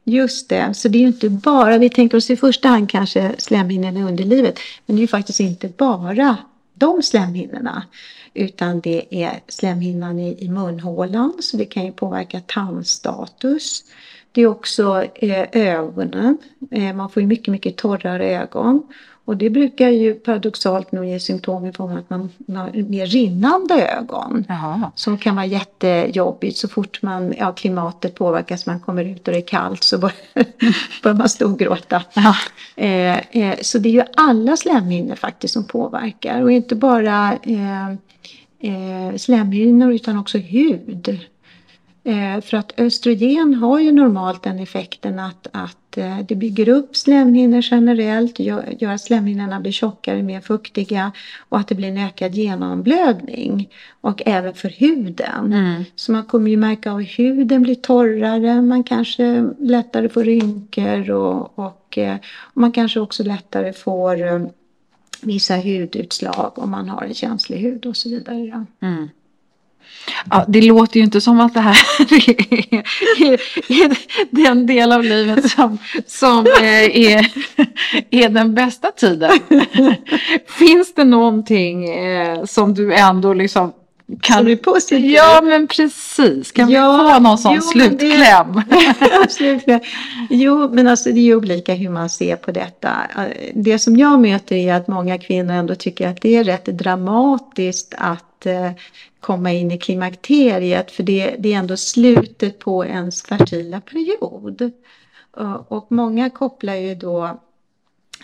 Just 0.04 0.48
det, 0.48 0.74
så 0.74 0.88
det 0.88 0.98
är 0.98 1.00
ju 1.00 1.06
inte 1.06 1.30
bara, 1.30 1.78
vi 1.78 1.90
tänker 1.90 2.16
oss 2.16 2.30
i 2.30 2.36
första 2.36 2.68
hand 2.68 2.90
kanske 2.90 3.34
slemhinnorna 3.38 4.00
i 4.00 4.02
underlivet, 4.02 4.58
men 4.86 4.96
det 4.96 5.00
är 5.00 5.02
ju 5.02 5.08
faktiskt 5.08 5.40
inte 5.40 5.68
bara 5.68 6.36
de 6.74 7.02
slemhinnorna. 7.02 7.82
Utan 8.34 8.80
det 8.80 9.22
är 9.24 9.40
slemhinnan 9.48 10.18
i, 10.18 10.44
i 10.44 10.48
munhålan, 10.48 11.32
så 11.40 11.56
det 11.56 11.64
kan 11.64 11.84
ju 11.84 11.92
påverka 11.92 12.40
tandstatus. 12.40 13.84
Det 14.32 14.42
är 14.42 14.46
också 14.46 15.04
eh, 15.14 15.46
ögonen. 15.52 16.38
Eh, 16.70 16.94
man 16.94 17.10
får 17.10 17.22
ju 17.22 17.26
mycket, 17.26 17.52
mycket 17.52 17.76
torrare 17.76 18.40
ögon. 18.42 18.82
Och 19.28 19.36
det 19.36 19.50
brukar 19.50 19.88
ju 19.88 20.14
paradoxalt 20.14 20.92
nog 20.92 21.04
ge 21.04 21.20
symptom 21.20 21.66
i 21.66 21.72
form 21.72 21.90
av 21.90 21.98
att 21.98 22.10
man 22.10 22.30
har 22.56 22.82
mer 22.82 23.06
rinnande 23.06 23.88
ögon. 23.88 24.44
Jaha. 24.48 24.92
Som 24.94 25.18
kan 25.18 25.36
vara 25.36 25.46
jättejobbigt 25.46 26.56
så 26.56 26.68
fort 26.68 27.02
man, 27.02 27.34
ja, 27.38 27.52
klimatet 27.52 28.14
påverkas, 28.14 28.66
man 28.66 28.80
kommer 28.80 29.04
ut 29.04 29.28
och 29.28 29.34
det 29.34 29.38
är 29.38 29.46
kallt 29.46 29.82
så 29.82 29.98
börjar 31.02 31.14
man 31.14 31.28
storgråta. 31.28 32.02
Eh, 32.76 33.18
eh, 33.18 33.58
så 33.62 33.78
det 33.78 33.88
är 33.88 33.92
ju 33.92 34.02
alla 34.14 34.56
slemhinnor 34.56 35.14
faktiskt 35.14 35.54
som 35.54 35.64
påverkar 35.66 36.42
och 36.42 36.52
inte 36.52 36.74
bara 36.74 37.32
eh, 37.42 37.88
eh, 38.60 39.16
slemhinnor 39.16 39.92
utan 39.92 40.18
också 40.18 40.38
hud. 40.38 41.20
Eh, 42.04 42.40
för 42.40 42.56
att 42.56 42.80
östrogen 42.80 43.54
har 43.54 43.80
ju 43.80 43.92
normalt 43.92 44.42
den 44.42 44.58
effekten 44.58 45.18
att, 45.18 45.46
att 45.52 45.98
eh, 45.98 46.18
det 46.28 46.34
bygger 46.34 46.68
upp 46.68 46.96
slemhinnor 46.96 47.64
generellt, 47.70 48.38
gör, 48.38 48.74
gör 48.78 48.92
att 48.92 49.00
slemhinnorna 49.00 49.60
blir 49.60 49.72
tjockare, 49.72 50.22
mer 50.22 50.40
fuktiga 50.40 51.12
och 51.48 51.58
att 51.58 51.68
det 51.68 51.74
blir 51.74 51.88
en 51.88 51.98
ökad 51.98 52.34
genomblödning. 52.34 53.68
Och 54.00 54.22
även 54.26 54.54
för 54.54 54.68
huden. 54.68 55.52
Mm. 55.52 55.84
Så 55.96 56.12
man 56.12 56.24
kommer 56.24 56.50
ju 56.50 56.56
märka 56.56 56.92
hur 56.92 57.04
huden 57.04 57.62
blir 57.62 57.74
torrare, 57.74 58.62
man 58.62 58.84
kanske 58.84 59.50
lättare 59.58 60.08
får 60.08 60.24
rynkor 60.24 61.10
och, 61.10 61.58
och, 61.58 61.98
eh, 61.98 62.16
och 62.40 62.60
man 62.60 62.72
kanske 62.72 63.00
också 63.00 63.22
lättare 63.22 63.72
får 63.72 64.48
vissa 65.22 65.56
hudutslag 65.56 66.52
om 66.54 66.70
man 66.70 66.88
har 66.88 67.02
en 67.02 67.14
känslig 67.14 67.58
hud 67.58 67.86
och 67.86 67.96
så 67.96 68.08
vidare. 68.08 68.66
Mm. 68.80 69.08
Ja, 70.30 70.44
det 70.48 70.62
låter 70.62 70.96
ju 70.96 71.04
inte 71.04 71.20
som 71.20 71.40
att 71.40 71.54
det 71.54 71.60
här 71.60 71.78
är, 73.18 73.40
är 73.82 73.96
den 74.30 74.66
del 74.66 74.92
av 74.92 75.04
livet 75.04 75.50
som, 75.50 75.78
som 76.06 76.46
är, 76.46 76.96
är 78.10 78.28
den 78.28 78.54
bästa 78.54 78.90
tiden. 78.90 79.30
Finns 80.58 80.94
det 80.94 81.04
någonting 81.04 81.90
eh, 81.90 82.44
som 82.44 82.74
du 82.74 82.94
ändå 82.94 83.32
liksom 83.34 83.72
kan... 84.20 84.38
Som 84.38 84.48
är 84.48 84.56
positiv? 84.56 85.10
Ja, 85.10 85.40
men 85.42 85.66
precis. 85.66 86.52
Kan 86.52 86.70
ja, 86.70 86.92
vi 86.92 87.12
få 87.12 87.20
någon 87.20 87.38
sån 87.38 87.54
jo, 87.54 87.60
slutkläm? 87.60 88.62
Det, 89.66 89.80
jo, 90.30 90.68
men 90.72 90.88
alltså 90.88 91.12
det 91.12 91.20
är 91.20 91.34
olika 91.34 91.74
hur 91.74 91.88
man 91.88 92.10
ser 92.10 92.36
på 92.36 92.52
detta. 92.52 92.90
Det 93.54 93.78
som 93.78 93.96
jag 93.96 94.20
möter 94.20 94.56
är 94.56 94.74
att 94.74 94.88
många 94.88 95.18
kvinnor 95.18 95.54
ändå 95.54 95.74
tycker 95.74 96.08
att 96.08 96.22
det 96.22 96.36
är 96.36 96.44
rätt 96.44 96.64
dramatiskt 96.64 97.94
att 97.98 98.27
att 98.38 98.46
eh, 98.46 98.70
komma 99.20 99.52
in 99.52 99.70
i 99.70 99.78
klimakteriet 99.78 100.90
för 100.90 101.02
det, 101.02 101.36
det 101.38 101.52
är 101.52 101.58
ändå 101.58 101.76
slutet 101.76 102.58
på 102.58 102.84
ens 102.84 103.22
fertila 103.22 103.80
period. 103.80 104.70
Och 105.68 105.86
många 105.92 106.30
kopplar 106.30 106.74
ju 106.74 106.94
då 106.94 107.24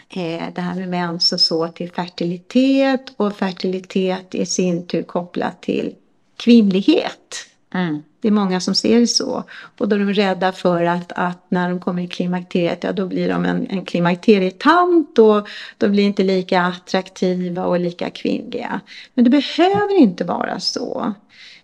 eh, 0.09 0.45
det 0.55 0.61
här 0.61 0.75
med 0.75 0.89
mens 0.89 1.33
och 1.33 1.41
så 1.41 1.69
till 1.69 1.93
fertilitet 1.93 3.15
och 3.17 3.37
fertilitet 3.37 4.35
i 4.35 4.47
sin 4.47 4.87
tur 4.87 5.03
kopplat 5.03 5.62
till 5.62 5.95
kvinnlighet. 6.37 7.47
Mm. 7.75 8.03
Det 8.25 8.29
är 8.29 8.33
många 8.33 8.61
som 8.61 8.75
ser 8.75 9.01
det 9.01 9.07
så. 9.07 9.45
Och 9.79 9.89
då 9.89 9.97
är 9.97 10.01
de 10.01 10.12
rädda 10.12 10.53
för 10.53 10.85
att, 10.85 11.12
att 11.12 11.47
när 11.49 11.68
de 11.68 11.81
kommer 11.81 12.03
i 12.03 12.09
klimakteriet, 12.09 12.85
ja 12.85 12.93
då 12.93 13.07
blir 13.07 13.29
de 13.29 13.45
en, 13.45 13.66
en 13.70 13.85
klimakterietant 13.85 15.18
och 15.18 15.49
de 15.79 15.89
blir 15.89 16.05
inte 16.05 16.22
lika 16.22 16.62
attraktiva 16.62 17.64
och 17.66 17.81
lika 17.81 18.11
kvinnliga. 18.11 18.81
Men 19.14 19.25
det 19.25 19.31
behöver 19.31 19.99
inte 19.99 20.25
vara 20.25 20.61
så. 20.61 21.14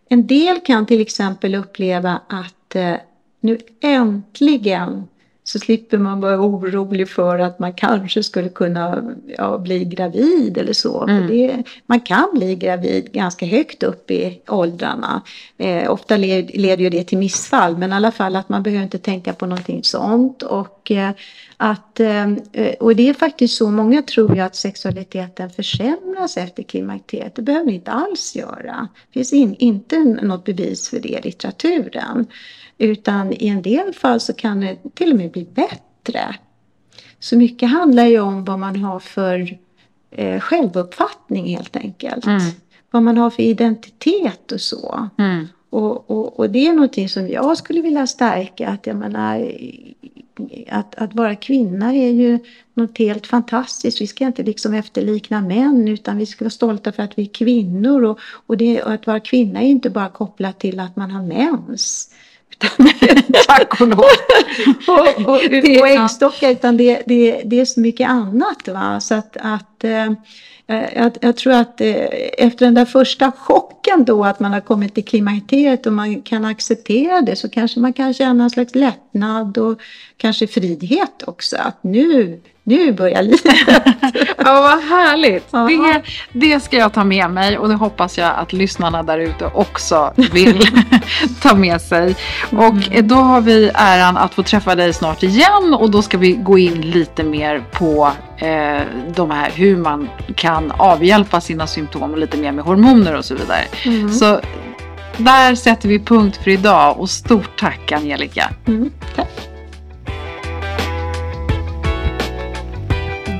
En 0.09 0.27
del 0.27 0.61
kan 0.61 0.87
till 0.87 1.01
exempel 1.01 1.55
uppleva 1.55 2.21
att 2.29 2.77
eh, 2.77 2.95
nu 3.41 3.59
äntligen 3.83 5.09
så 5.53 5.59
slipper 5.59 5.99
man 5.99 6.21
vara 6.21 6.41
orolig 6.41 7.09
för 7.09 7.39
att 7.39 7.59
man 7.59 7.73
kanske 7.73 8.23
skulle 8.23 8.49
kunna 8.49 9.15
ja, 9.39 9.59
bli 9.59 9.85
gravid 9.85 10.59
eller 10.59 10.73
så. 10.73 11.03
Mm. 11.03 11.27
Det, 11.27 11.63
man 11.87 12.01
kan 12.01 12.29
bli 12.35 12.55
gravid 12.55 13.13
ganska 13.13 13.47
högt 13.47 13.83
upp 13.83 14.11
i 14.11 14.41
åldrarna. 14.49 15.23
Eh, 15.59 15.91
ofta 15.91 16.17
led, 16.17 16.51
leder 16.55 16.85
ju 16.85 16.91
det 16.91 17.05
till 17.05 17.19
missfall 17.19 17.77
men 17.77 17.93
i 17.93 17.95
alla 17.95 18.13
fall 18.13 18.37
att 18.37 18.49
man 18.49 18.63
behöver 18.63 18.83
inte 18.83 18.99
tänka 18.99 19.33
på 19.33 19.47
någonting 19.47 19.85
sånt. 19.85 20.43
Och, 20.43 20.91
eh, 20.91 21.11
att, 21.57 22.01
eh, 22.01 22.27
och 22.81 22.97
det 22.97 23.09
är 23.09 23.15
faktiskt 23.15 23.57
så, 23.57 23.71
många 23.71 24.03
tror 24.03 24.35
ju 24.35 24.41
att 24.41 24.57
sexualiteten 24.57 25.51
försämras 25.51 26.37
efter 26.37 26.63
klimakteriet. 26.63 27.35
Det 27.37 27.43
behöver 27.43 27.67
det 27.67 27.73
inte 27.73 27.91
alls 27.91 28.37
göra. 28.37 28.89
Det 29.13 29.19
finns 29.19 29.33
in, 29.33 29.55
inte 29.59 29.99
något 29.99 30.45
bevis 30.45 30.89
för 30.89 31.01
det 31.01 31.09
i 31.09 31.21
litteraturen. 31.23 32.27
Utan 32.81 33.33
i 33.33 33.49
en 33.49 33.63
del 33.63 33.95
fall 33.95 34.21
så 34.21 34.33
kan 34.33 34.61
det 34.61 34.77
till 34.95 35.13
och 35.13 35.19
med 35.19 35.31
bli 35.31 35.45
bättre. 35.45 36.37
Så 37.19 37.37
mycket 37.37 37.71
handlar 37.71 38.07
ju 38.07 38.21
om 38.21 38.45
vad 38.45 38.59
man 38.59 38.77
har 38.77 39.01
för 39.01 39.59
eh, 40.11 40.41
självuppfattning 40.41 41.47
helt 41.47 41.77
enkelt. 41.77 42.27
Mm. 42.27 42.41
Vad 42.91 43.03
man 43.03 43.17
har 43.17 43.31
för 43.31 43.43
identitet 43.43 44.53
och 44.53 44.61
så. 44.61 45.09
Mm. 45.19 45.47
Och, 45.71 46.11
och, 46.11 46.39
och 46.39 46.51
det 46.51 46.67
är 46.67 46.73
någonting 46.73 47.09
som 47.09 47.29
jag 47.29 47.57
skulle 47.59 47.81
vilja 47.81 48.07
stärka. 48.07 48.69
Att, 48.69 48.87
jag 48.87 48.97
menar, 48.97 49.53
att, 50.69 50.95
att 50.95 51.15
vara 51.15 51.35
kvinna 51.35 51.95
är 51.95 52.11
ju 52.11 52.39
något 52.75 52.99
helt 52.99 53.27
fantastiskt. 53.27 54.01
Vi 54.01 54.07
ska 54.07 54.27
inte 54.27 54.43
liksom 54.43 54.75
efterlikna 54.75 55.41
män 55.41 55.89
utan 55.89 56.19
vi 56.19 56.27
ska 56.27 56.45
vara 56.45 56.51
stolta 56.51 56.93
för 56.93 57.03
att 57.03 57.19
vi 57.19 57.23
är 57.23 57.35
kvinnor. 57.35 58.05
Och, 58.05 58.19
och, 58.47 58.57
det, 58.57 58.83
och 58.83 58.93
att 58.93 59.07
vara 59.07 59.21
kvinna 59.21 59.63
är 59.63 59.67
inte 59.67 59.91
bara 59.91 60.09
kopplat 60.09 60.59
till 60.59 60.81
att 60.81 60.97
man 60.97 61.11
har 61.11 61.23
mens. 61.23 62.11
Tack 63.47 63.81
och 63.81 63.89
lov. 63.89 63.99
och, 64.89 65.27
och, 65.29 65.41
Det- 65.51 65.81
och 65.81 65.89
äggstockar 65.89 66.51
utan 66.51 66.77
det, 66.77 67.03
det, 67.07 67.43
det 67.45 67.61
är 67.61 67.65
så 67.65 67.81
mycket 67.81 68.09
annat. 68.09 68.69
Va? 68.69 69.01
Så 69.01 69.15
att, 69.15 69.37
att 69.41 69.85
eh, 69.85 70.13
jag, 70.95 71.13
jag 71.21 71.37
tror 71.37 71.53
att 71.53 71.81
eh, 71.81 71.95
efter 72.39 72.65
den 72.65 72.75
där 72.75 72.85
första 72.85 73.33
chocken 73.33 74.05
då 74.05 74.25
att 74.25 74.41
man 74.41 74.53
har 74.53 74.61
kommit 74.61 74.95
till 74.95 75.05
klimakteriet 75.05 75.87
och 75.87 75.93
man 75.93 76.23
kan 76.23 76.45
acceptera 76.45 77.21
det 77.21 77.37
så 77.37 77.49
kanske 77.49 77.81
man 77.81 77.93
kan 77.93 78.15
känna 78.15 78.45
en 78.45 78.51
slags 78.51 78.75
lättnad 78.75 79.59
och 79.59 79.81
kanske 80.21 80.47
frihet 80.47 81.23
också. 81.27 81.57
Att 81.57 81.85
nu, 81.85 82.41
nu 82.65 82.93
börjar 82.93 83.23
livet. 83.23 83.41
Ja, 84.45 84.61
vad 84.61 84.83
härligt. 84.83 85.53
Det, 85.53 86.03
det 86.33 86.61
ska 86.61 86.77
jag 86.77 86.93
ta 86.93 87.05
med 87.05 87.31
mig 87.31 87.59
och 87.59 87.69
det 87.69 87.75
hoppas 87.75 88.19
jag 88.19 88.33
att 88.37 88.53
lyssnarna 88.53 89.03
där 89.03 89.19
ute 89.19 89.47
också 89.55 90.13
vill 90.33 90.63
ta 91.43 91.55
med 91.55 91.81
sig. 91.81 92.17
Och 92.51 92.95
eh, 92.95 93.05
då 93.05 93.15
har 93.15 93.41
vi 93.41 93.71
äran 93.75 94.17
att 94.17 94.35
få 94.35 94.43
träffa 94.43 94.75
dig 94.75 94.93
snart 94.93 95.23
igen 95.23 95.75
och 95.75 95.91
då 95.91 96.03
ska 96.03 96.19
vi 96.19 96.33
gå 96.33 96.59
in 96.59 96.81
lite 96.81 97.23
mer 97.23 97.65
på 97.73 98.13
eh, 98.37 98.83
de 99.15 99.31
här 99.31 99.51
hur 99.51 99.77
man 99.77 100.09
kan 100.37 100.71
avhjälpa 100.71 101.41
sina 101.41 101.67
symptom 101.67 102.11
och 102.11 102.19
lite 102.19 102.37
mer 102.37 102.53
med 102.53 102.65
hormoner 102.65 103.17
och 103.17 103.25
så 103.25 103.35
vidare. 103.35 103.65
Så 104.13 104.41
där 105.17 105.55
sätter 105.55 105.89
vi 105.89 105.99
punkt 105.99 106.41
för 106.45 106.51
idag 106.51 107.01
och 107.01 107.11
stort 107.11 107.59
tack 107.59 107.93
Angelica. 107.93 108.51
Mm, 108.67 108.91
tack. 109.17 109.40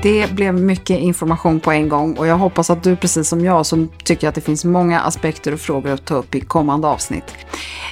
Det 0.03 0.31
blev 0.31 0.53
mycket 0.53 0.99
information 0.99 1.59
på 1.59 1.71
en 1.71 1.89
gång 1.89 2.17
och 2.17 2.27
jag 2.27 2.37
hoppas 2.37 2.69
att 2.69 2.83
du 2.83 2.95
precis 2.95 3.27
som 3.27 3.45
jag 3.45 3.65
som 3.65 3.89
tycker 4.03 4.27
att 4.27 4.35
det 4.35 4.41
finns 4.41 4.65
många 4.65 4.99
aspekter 4.99 5.53
och 5.53 5.59
frågor 5.59 5.91
att 5.91 6.05
ta 6.05 6.15
upp 6.15 6.35
i 6.35 6.39
kommande 6.39 6.87
avsnitt. 6.87 7.35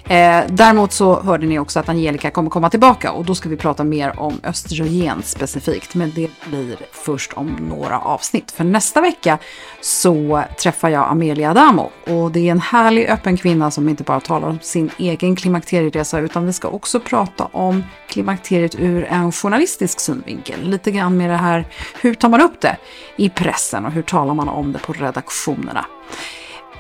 Eh, 0.08 0.44
däremot 0.50 0.92
så 0.92 1.20
hörde 1.22 1.46
ni 1.46 1.60
också 1.60 1.80
att 1.80 1.90
Angelica 1.90 2.32
kommer 2.32 2.50
komma 2.50 2.70
tillbaka 2.70 3.12
och 3.12 3.26
då 3.26 3.36
ska 3.36 3.50
vi 3.50 3.58
prata 3.58 3.84
mer 3.84 4.20
om 4.20 4.40
östrogen 4.44 5.24
specifikt. 5.24 5.96
Men 5.96 6.12
det 6.16 6.30
blir 6.46 6.78
först 6.92 7.34
om 7.34 7.48
några 7.48 8.00
avsnitt. 8.00 8.52
För 8.52 8.64
nästa 8.64 9.02
vecka 9.02 9.38
så 9.82 10.44
träffar 10.62 10.90
jag 10.90 11.10
Amelia 11.10 11.52
Adamo 11.52 11.92
och 12.08 12.32
det 12.32 12.48
är 12.48 12.52
en 12.52 12.62
härlig 12.62 13.10
öppen 13.10 13.38
kvinna 13.38 13.72
som 13.72 13.90
inte 13.90 14.04
bara 14.04 14.20
talar 14.20 14.48
om 14.48 14.60
sin 14.62 14.92
egen 14.98 15.36
klimakterieresa 15.36 16.20
utan 16.20 16.46
vi 16.46 16.54
ska 16.54 16.68
också 16.68 17.00
prata 17.00 17.46
om 17.52 17.84
klimakteriet 18.08 18.76
ur 18.80 19.04
en 19.04 19.32
journalistisk 19.32 20.00
synvinkel. 20.00 20.70
Lite 20.70 20.92
grann 20.92 21.18
med 21.18 21.30
det 21.30 21.38
här, 21.38 21.68
hur 22.02 22.14
tar 22.14 22.30
man 22.30 22.42
upp 22.42 22.62
det 22.62 22.78
i 23.16 23.30
pressen 23.30 23.86
och 23.86 23.92
hur 23.92 24.02
talar 24.02 24.34
man 24.34 24.50
om 24.50 24.72
det 24.74 24.80
på 24.80 24.94
redaktionerna. 24.94 25.86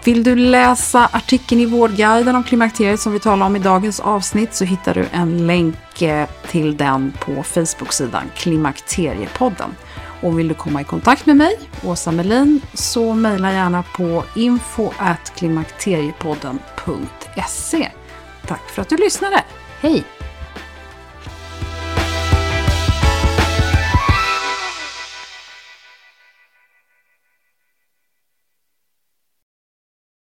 Vill 0.03 0.23
du 0.23 0.35
läsa 0.35 1.09
artikeln 1.11 1.61
i 1.61 1.65
Vårdguiden 1.65 2.35
om 2.35 2.43
klimakteriet 2.43 2.99
som 2.99 3.13
vi 3.13 3.19
talar 3.19 3.45
om 3.45 3.55
i 3.55 3.59
dagens 3.59 3.99
avsnitt 3.99 4.53
så 4.53 4.65
hittar 4.65 4.93
du 4.93 5.05
en 5.11 5.47
länk 5.47 6.01
eh, 6.01 6.27
till 6.47 6.77
den 6.77 7.13
på 7.19 7.43
Facebook-sidan 7.43 8.23
Klimakteriepodden. 8.35 9.75
Och 10.21 10.39
vill 10.39 10.47
du 10.47 10.53
komma 10.53 10.81
i 10.81 10.83
kontakt 10.83 11.25
med 11.25 11.37
mig, 11.37 11.59
Åsa 11.83 12.11
Melin, 12.11 12.61
så 12.73 13.13
mejla 13.13 13.51
gärna 13.51 13.83
på 13.83 14.23
info 14.35 14.91
klimakteriepodden.se. 15.35 17.91
Tack 18.47 18.69
för 18.69 18.81
att 18.81 18.89
du 18.89 18.97
lyssnade. 18.97 19.43
Hej! 19.81 20.18